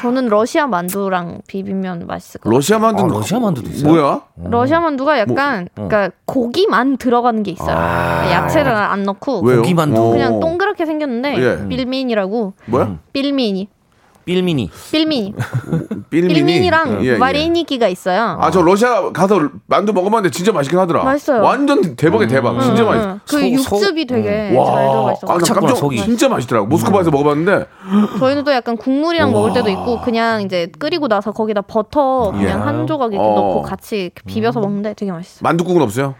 [0.00, 2.56] 저는 러시아 만두랑 비빔면 맛있을 것 같아요.
[2.58, 3.92] 러시아 만두 아, 러시아 만두도 있어요?
[3.92, 4.20] 뭐야?
[4.50, 7.76] 러시아 만두가 약간 뭐, 그러니까 고기만 들어가는 게 있어요.
[7.76, 9.40] 야채를 안 넣고 아.
[9.44, 9.58] 왜요?
[9.62, 10.00] 고기 만두.
[10.02, 10.10] 어.
[10.10, 11.68] 그냥 동그랗게 생겼는데 예.
[11.68, 12.96] 빌민이라고 뭐야?
[13.12, 13.68] 빌민이
[14.26, 14.70] 삘미니.
[14.92, 15.34] 빌민이
[16.10, 16.34] 빌미니.
[16.34, 17.16] 빌민이랑 예, 예.
[17.16, 18.38] 마레니기가 있어요.
[18.40, 21.02] 아, 저 러시아 가서 만두 먹어봤는데 진짜 맛있긴 하더라.
[21.04, 21.42] 맛있어요.
[21.42, 22.60] 완전 대박이 대박.
[22.60, 23.08] 진짜 응, 맛있어.
[23.10, 23.20] 응.
[23.26, 25.26] 그 소- 소- 육즙이 되게 와, 잘 들어가 있어.
[25.26, 25.96] 아, 깜짝 속이.
[26.02, 26.66] 진짜 맛있더라고.
[26.68, 27.66] 모스크바에서 먹어봤는데
[28.18, 32.50] 저희는 또 약간 국물이랑 먹을 때도 있고 그냥 이제 끓이고 나서 거기다 버터 그냥 예.
[32.52, 33.34] 한 조각 이렇게 어.
[33.34, 35.40] 넣고 같이 비벼서 먹는데 되게 맛있어요.
[35.42, 36.14] 만두국은 없어요?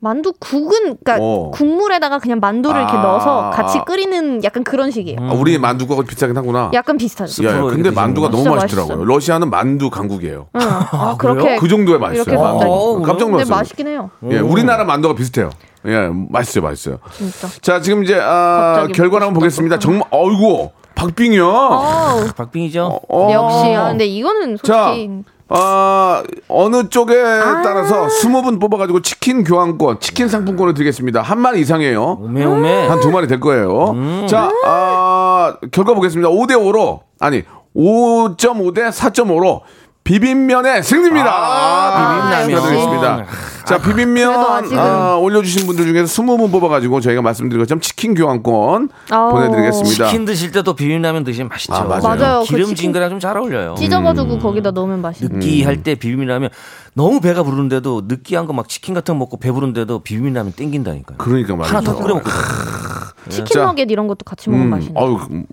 [0.00, 1.50] 만두 국은 그러니까 어.
[1.52, 3.02] 국물에다가 그냥 만두를 이렇게 아.
[3.02, 5.18] 넣어서 같이 끓이는 약간 그런 식이에요.
[5.20, 6.70] 아, 우리 만두가 비슷하긴 하구나.
[6.72, 7.44] 약간 비슷하죠.
[7.44, 8.96] 야, 야, 근데 만두가 너무 맛있더라고요.
[8.96, 9.04] 맛있어요.
[9.04, 10.46] 러시아는 만두 강국이에요.
[10.54, 10.60] 응.
[10.62, 12.22] 아, 그렇게 그 정도의 맛있어요.
[12.22, 12.70] 이렇게 갑자기.
[12.70, 13.56] 어, 깜짝 근데 놀랐어요.
[13.56, 14.10] 맛있긴 해요.
[14.30, 15.50] 예, 우리나라 만두가 비슷해요.
[15.86, 16.98] 예, 맛있어요, 맛있어요.
[17.12, 17.48] 진짜.
[17.60, 19.78] 자, 지금 이제 아, 결과를 한번 보겠습니다.
[19.78, 21.46] 정말 어이구, 박빙이요.
[21.46, 23.00] 어우, 박빙이죠.
[23.08, 23.28] 어.
[23.32, 23.74] 역시.
[23.74, 25.10] 아, 근데 이거는 자, 솔직히
[25.52, 27.60] 아, 어느 쪽에 아.
[27.62, 31.22] 따라서 20분 뽑아가지고 치킨 교환권, 치킨 상품권을 드리겠습니다.
[31.22, 32.18] 한 마리 이상이에요.
[32.22, 32.86] 오메 오메.
[32.88, 33.94] 한 두 마리 될 거예요.
[34.28, 36.28] 자, 아, 결과 보겠습니다.
[36.30, 37.42] 5대5로, 아니,
[37.74, 39.60] 5.5 대 4.5로
[40.04, 41.30] 비빔면의 승리입니다.
[41.30, 42.48] 아, 비빔라면.
[42.56, 43.26] 축하드리겠습니다.
[43.66, 49.30] 자, 그래도 비빔면 아, 올려주신 분들 중에서 20분 뽑아가지고 저희가 말씀드린 것처럼 치킨 교환권 아우.
[49.32, 50.06] 보내드리겠습니다.
[50.06, 51.74] 치킨 드실 때도 비빔라면 드시면 맛있죠.
[51.74, 52.02] 아, 맞아요.
[52.02, 52.40] 맞아요.
[52.40, 53.74] 그 기름진 거랑 좀 잘 어울려요.
[53.78, 54.38] 찢어가지고 음.
[54.40, 55.28] 거기다 넣으면 맛있어.
[55.30, 56.48] 느끼할 때 비빔라면
[56.94, 61.18] 너무 배가 부르는데도 느끼한 거 막 치킨 같은 거 먹고 배부른데도 비빔라면 땡긴다니까요.
[61.18, 61.76] 그러니까 말이죠.
[61.76, 62.30] 하나 더 끓여 먹고
[63.28, 63.62] 치킨 자.
[63.66, 65.00] 너겟 이런 것도 같이 먹으면 음, 맛있네.
[65.00, 65.44] 아유, 음,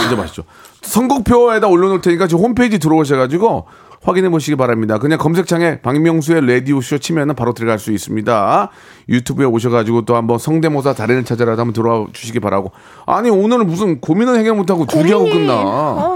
[0.00, 0.42] 진짜 맛있죠.
[0.82, 3.66] 선곡표에다 올려놓을 테니까 지금 홈페이지 들어오셔가지고
[4.02, 4.98] 확인해 보시기 바랍니다.
[4.98, 8.70] 그냥 검색창에 박명수의 라디오쇼 치면은 바로 들어갈 수 있습니다.
[9.10, 12.72] 유튜브에 오셔가지고 또 한번 성대모사 달인을 찾아라도 한번 들어와 주시기 바라고.
[13.06, 15.52] 아니, 오늘은 무슨 고민은 해결 못하고 두개 하고 고민이- 끝나.
[15.54, 16.14] 어,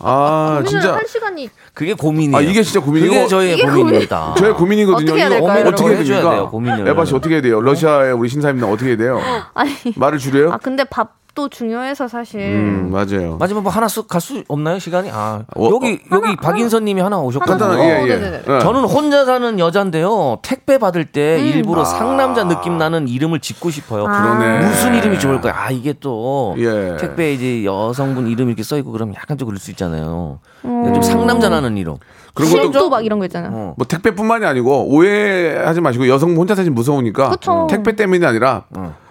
[0.00, 0.94] 아, 진짜.
[0.94, 2.36] 할 시간이 그게 고민이에요.
[2.36, 3.12] 아, 이게 진짜 고민이고.
[3.14, 4.34] 그게 저희의 이게 고민입니다.
[4.36, 5.04] 저의 고민이거든요.
[5.12, 6.30] 어떻게 해야 될까요, 어떻게 해야 됩니까?
[6.30, 6.88] 돼요, 고민을.
[6.88, 7.60] 에바 씨 어떻게 해야 돼요?
[7.60, 8.66] 러시아의 우리 신사입니다.
[8.68, 9.20] 어떻게 해야 돼요?
[9.54, 9.70] 아니.
[9.96, 10.52] 말을 줄여요?
[10.52, 12.40] 아 근데 밥도 중요해서 사실.
[12.40, 13.36] 음, 맞아요.
[13.38, 15.10] 마지막 뭐 하나 쓱갈수 없나요 시간이?
[15.12, 17.58] 아 어, 여기 여기 박인선님이 하나 오셨거든요.
[17.58, 18.16] 간단하게, 예, 예.
[18.16, 18.42] 네네네.
[18.48, 18.60] 예.
[18.60, 20.38] 저는 혼자 사는 여자인데요.
[20.42, 21.44] 택배 받을 때 음.
[21.46, 24.06] 일부러 상남자 느낌 나는 이름을 짓고 싶어요.
[24.06, 24.38] 아.
[24.38, 24.66] 그러네.
[24.68, 25.52] 무슨 이름이 좋을까요?
[25.56, 26.96] 아 이게 또 예.
[27.00, 30.40] 택배 이제 여성분 이름 이렇게 써 있고 그러면 약간 좀 그럴 수 있잖아요.
[30.64, 30.92] 음.
[30.94, 31.96] 좀 상남자 나는 이름.
[32.34, 33.50] 그런 것도 실도 막 이런 거 있잖아요.
[33.54, 33.74] 어.
[33.76, 37.66] 뭐 택배뿐만이 아니고 오해하지 마시고 여성 혼자 사진 무서우니까 그쵸.
[37.70, 38.64] 택배 때문이 아니라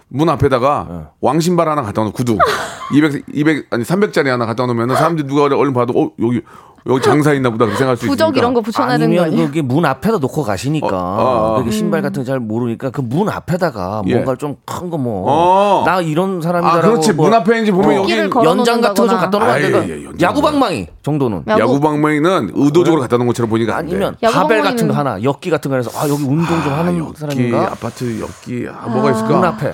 [0.10, 2.38] 문 앞에다가 왕신발 하나 갖다 놓고 구두
[2.94, 6.42] 200 200 아니 300짜리 하나 갖다 놓으면 사람들이 누가 얼른 봐도 어 여기
[6.86, 9.34] 여기 장사 있나 보다 그렇게 생각할 수 있으니까 부적 이런 거 붙여놔야 되는 거 아니면
[9.34, 9.48] 아니에요?
[9.48, 11.58] 그게 문 앞에다 놓고 가시니까 어, 어, 어.
[11.60, 14.14] 그게 신발 같은 거 잘 모르니까 그 문 앞에다가 예.
[14.16, 15.84] 뭔가 좀 큰 거뭐 어.
[15.86, 17.96] 나 이런 사람이다라고 아 그렇지 뭐문 앞에 이제 보면 어.
[18.02, 19.62] 여기 연장 같은 거 좀 갖다 놓으면 안?
[19.90, 20.16] 예, 연장.
[20.30, 23.92] 야구방망이 정도는 야구- 야구 방망이는 의도적으로 갖다 놓은 것처럼 보니까 안 돼.
[23.92, 27.20] 아니면 바벨 같은 거 하나 엮기 같은 거 해서 아 여기 운동 좀 하는 엽기,
[27.20, 29.30] 사람인가 아파트 엽기 아, 뭐가 있을까?
[29.30, 29.74] 문 앞에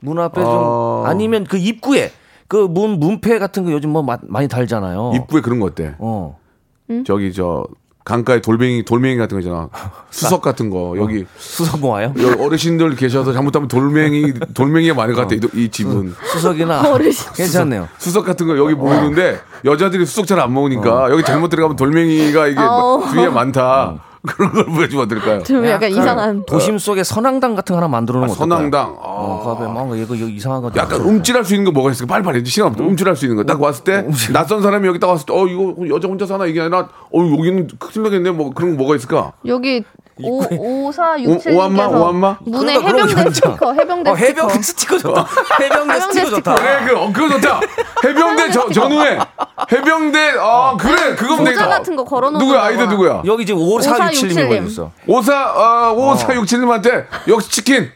[0.00, 1.02] 문 앞에 어.
[1.04, 2.10] 좀 아니면 그 입구에
[2.52, 5.12] 그 문 문패 같은 거 요즘 뭐 마- 많이 달잖아요.
[5.14, 5.94] 입구에 그런 거 어때?
[5.98, 6.36] 어.
[7.06, 7.64] 저기 저
[8.04, 9.70] 강가에 돌멩이 돌멩이 같은 거 있잖아.
[10.10, 12.12] 수석 같은 거 여기 수석 모아요?
[12.18, 16.14] 여기 어르신들 계셔서 잘못하면 돌멩이 돌멩이가 많을 것 같아 이, 이 집은.
[16.32, 16.82] 수석이나
[17.34, 17.88] 괜찮네요.
[17.96, 22.60] 수석 같은 거 여기 모이는데 여자들이 수석 잘 안 먹으니까 여기 잘못 들어가면 돌멩이가 이게
[22.60, 23.02] 어.
[23.10, 23.94] 주위에 많다.
[24.26, 25.42] 그런 걸 보여주면 어떨까요?
[25.42, 26.44] 좀 약간 이상한.
[26.46, 28.56] 도심 속에 선앙당 같은 거 하나 만들어 놓으면 어떨까요?
[28.56, 28.96] 선앙당.
[29.00, 31.90] 어, 아, 그 앞에 뭔가 이거 이거 이상한 거 약간 움찔할 수 있는 거 뭐가
[31.90, 32.14] 있을까?
[32.14, 32.84] 빨리 빨리 이제 시간 없다.
[32.84, 33.44] 움찔할 수 있는 거.
[33.44, 36.60] 딱 왔을 때 낯선 사람이 여기 딱 왔을 때 어 이거 여자 혼자 사나 이게
[36.60, 38.30] 아니라 어 여기는 큰일 나겠네.
[38.30, 39.32] 뭐 그런 거 뭐가 있을까?
[39.46, 39.82] 여기
[40.24, 41.86] 오 오사 오- 오한마?
[41.86, 42.36] 오한마?
[42.44, 43.30] 문에 그러고 해병대.
[43.32, 44.36] 스티커 해병대 어, 스티커.
[44.46, 45.26] 해병대 스티커 좋다.
[45.60, 46.54] 해병대 스티커 좋다.
[46.54, 47.60] 그래 그 어, 그거 좋다.
[48.04, 49.18] 해병대 저, 전후에
[49.70, 52.88] 해병대 아 그래 그거 모자 같은 거 걸어놓는 누구야 아이들.
[52.88, 53.22] 누구야?
[53.24, 54.48] 여기 지금 5467님이 5467님.
[54.48, 54.90] 보여줬어.
[55.06, 57.90] 오사 아 오사육칠님한테 역시 치킨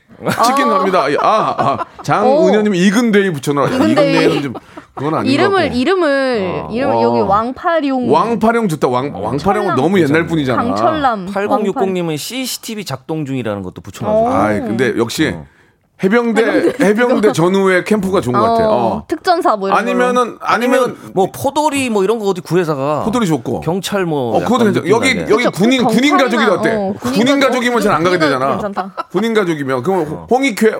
[0.47, 1.05] 치킨 갑니다.
[1.21, 3.69] 아, 아 장은현님 이근대이 붙여놔.
[3.69, 4.43] 이근대이.
[4.43, 4.55] 좀
[4.97, 5.77] 그건 아닌 이름을 것 같고.
[5.77, 7.03] 이름을 이름 어.
[7.03, 8.89] 여기 왕팔용 왕파령 좋다.
[8.89, 9.77] 왕 왕파령은 철남.
[9.77, 10.63] 너무 옛날 분이잖아.
[10.63, 14.35] 강철남 8060님은 CCTV 작동 중이라는 것도 붙여놔줘.
[14.35, 15.35] 아, 근데 역시
[16.05, 18.69] 해병대 해병대 전후에 캠프가 좋은 것 같아.
[18.69, 19.05] 어.
[19.09, 23.61] 특전사 뭐 이런 아니면은 아니면 아니면 뭐 포돌이 뭐 이런 거 어디 구해사가 포돌이 좋고.
[23.63, 24.73] 경찰 뭐 어, 그것도.
[24.73, 25.33] 느낌 여기 나게.
[25.33, 26.75] 여기 그쵸, 군인 그 군인 가족이 어때?
[26.75, 27.47] 어, 군인, 군인 가족.
[27.49, 28.51] 가족이면 잘 안 가게 되잖아.
[28.51, 28.93] 괜찮다.
[29.11, 30.75] 군인 가족이면 그럼 홍익회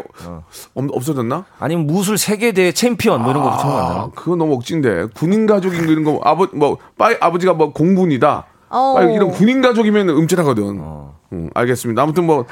[0.75, 1.47] 없- 없어졌나?
[1.59, 4.11] 아니면 무술 세계 대회 챔피언 뭐 이런 거 붙여놓으면 안 아, 되나?
[4.15, 5.07] 그거 너무 억진데.
[5.15, 8.45] 군인 가족인 거 이런 거 아버 뭐 빠이 아버지가 뭐 공군이다.
[8.69, 8.95] 어.
[8.97, 10.81] 빠이 이런 군인 가족이면 음질하거든.
[11.33, 12.03] 음, 알겠습니다.
[12.03, 12.45] 아무튼 뭐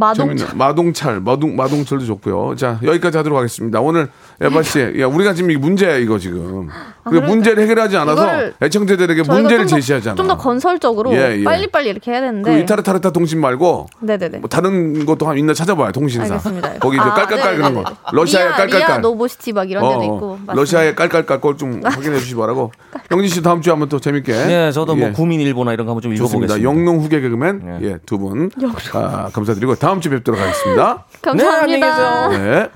[0.00, 0.54] 마동 재밌네.
[0.56, 2.56] 마동찰, 마동 마동철도 좋고요.
[2.56, 3.80] 자 여기까지 하도록 하겠습니다.
[3.80, 4.08] 오늘
[4.40, 6.68] 에바 씨, 야 우리가 지금 이 문제야 이거 지금.
[7.04, 8.26] 그 그러니까 문제를 해결하지 않아서
[8.62, 10.16] 애청자들에게 문제를 제시하잖아.
[10.16, 11.44] 좀더 건설적으로 예, 예.
[11.44, 15.92] 빨리빨리 이렇게 해야 그 되는데 이타르타르타 통신 말고 네네네 뭐 다른 것도 한 있나 찾아봐요
[15.92, 16.34] 통신사.
[16.34, 16.78] 알겠습니다.
[16.78, 17.84] 거기 이제 아, 깔깔깔 그런 거.
[18.12, 18.78] 러시아의 깔깔깔.
[18.78, 20.30] 리아 노보스티 막 이런 데도 어, 있고 어.
[20.32, 20.54] 맞습니다.
[20.54, 22.70] 러시아의 깔깔깔 걸 좀 확인해 주시기 바라고.
[23.10, 24.32] 영진 씨 다음 주에 한번 또 재밌게.
[24.32, 25.12] 네, 저도 뭐 예.
[25.12, 26.54] 구민 일보나 이런 거 한번 좀 좋습니다.
[26.54, 26.68] 읽어보겠습니다.
[26.68, 27.86] 영농 후계 개그맨 예.
[27.88, 28.50] 예, 두 분.
[28.94, 31.04] 아, 감사드리고 다음 주에 뵙도록 하겠습니다.
[31.20, 32.28] 감사합니다.
[32.28, 32.38] 네.
[32.38, 32.68] 네.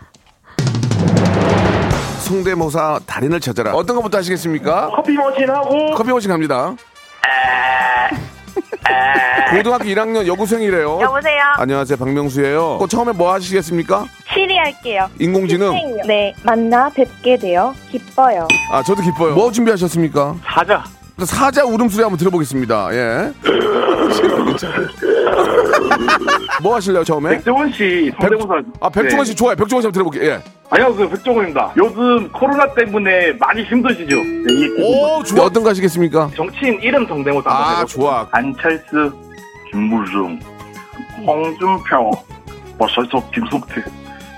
[2.18, 3.74] 성대모사 달인을 찾아라.
[3.74, 4.90] 어떤 것부터 하시겠습니까?
[4.96, 6.74] 커피 머신하고 커피 머신 갑니다.
[9.54, 10.98] 고등학교 1학년 여고생이래요.
[11.00, 11.42] 여보세요?
[11.58, 12.78] 안녕하세요, 박명수예요.
[12.78, 14.06] 그 처음에 뭐 하시겠습니까?
[14.32, 15.10] 시 리 할게요.
[15.18, 15.72] 인공지능?
[16.06, 18.46] 네, 만나 뵙게 되어 기뻐요.
[18.70, 19.34] 아, 저도 기뻐요.
[19.34, 20.36] 뭐 준비하셨습니까?
[20.44, 20.84] 사자.
[21.24, 22.88] 사자 울음소리 한번 들어보겠습니다.
[22.92, 23.32] 예.
[26.62, 27.30] 뭐 하실래요, 처음에?
[27.30, 28.62] 백종원 씨 성대모사.
[28.80, 29.36] 아, 백종원 씨 네.
[29.36, 29.56] 좋아요.
[29.56, 30.30] 백종원 씨 한번 들어볼게요.
[30.30, 30.40] 예.
[30.70, 31.72] 안녕하세요, 백종원입니다.
[31.76, 34.16] 요즘 코로나 때문에 많이 힘드시죠?
[34.16, 35.46] 네, 이 오, 좋아.
[35.46, 36.30] 어떤 거 하시겠습니까?
[36.36, 37.84] 정치인 이름 성대모사 한번 아.
[37.86, 38.28] 좋아.
[38.30, 39.12] 안철수,
[39.72, 40.38] 김무중,
[41.26, 42.10] 홍준표,
[42.78, 43.82] 버설석, 김성태,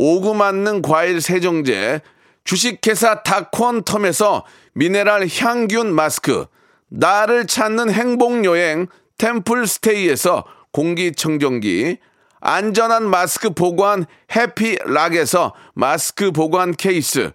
[0.00, 2.02] 오구 맞는 과일 세정제,
[2.44, 4.44] 주식회사 다콘텀에서
[4.74, 6.46] 미네랄 향균 마스크,
[6.88, 8.86] 나를 찾는 행복여행
[9.18, 11.98] 템플스테이에서 공기청정기,
[12.40, 17.32] 안전한 마스크 보관 해피락에서 마스크 보관 케이스,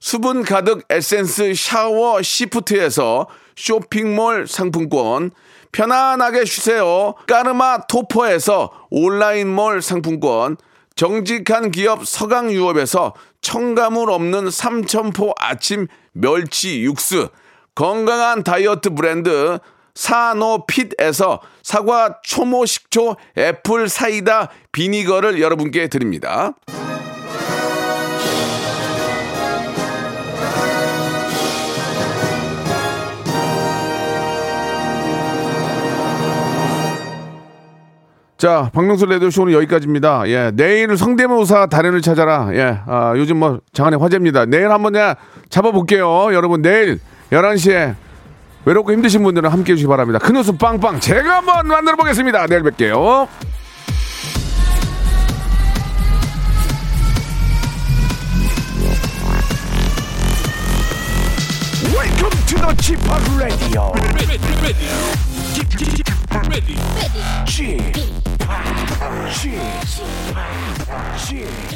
[0.00, 5.32] 수분 가득 에센스 샤워 시프트에서 쇼핑몰 상품권,
[5.70, 7.12] 편안하게 쉬세요.
[7.26, 10.56] 까르마 토퍼에서 온라인몰 상품권,
[10.96, 17.28] 정직한 기업 서강유업에서 첨가물 없는 삼천포 아침 멸치 육수,
[17.74, 19.58] 건강한 다이어트 브랜드
[19.94, 26.54] 사노핏에서 사과 초모 식초 애플 사이다 비니거를 여러분께 드립니다.
[38.38, 40.28] 자, 박명수 레디오쇼 오늘 여기까지입니다.
[40.28, 42.50] 예, 내일 성대모사 달인을 찾아라.
[42.52, 44.44] 예, 아, 요즘 뭐 장안의 화제입니다.
[44.44, 45.16] 내일 한번 야
[45.48, 46.34] 잡아볼게요.
[46.34, 47.94] 여러분, 내일 11시에
[48.66, 50.18] 외롭고 힘드신 분들은 함께 해주시기 바랍니다.
[50.18, 52.46] 큰 웃음 빵빵 제가 한번 만들어 보겠습니다.
[52.46, 53.26] 내일 뵐게요.
[61.94, 63.00] Welcome to the Chip
[63.38, 63.94] Radio.
[67.46, 70.00] Chip, Cheers.
[71.26, 71.75] Cheers.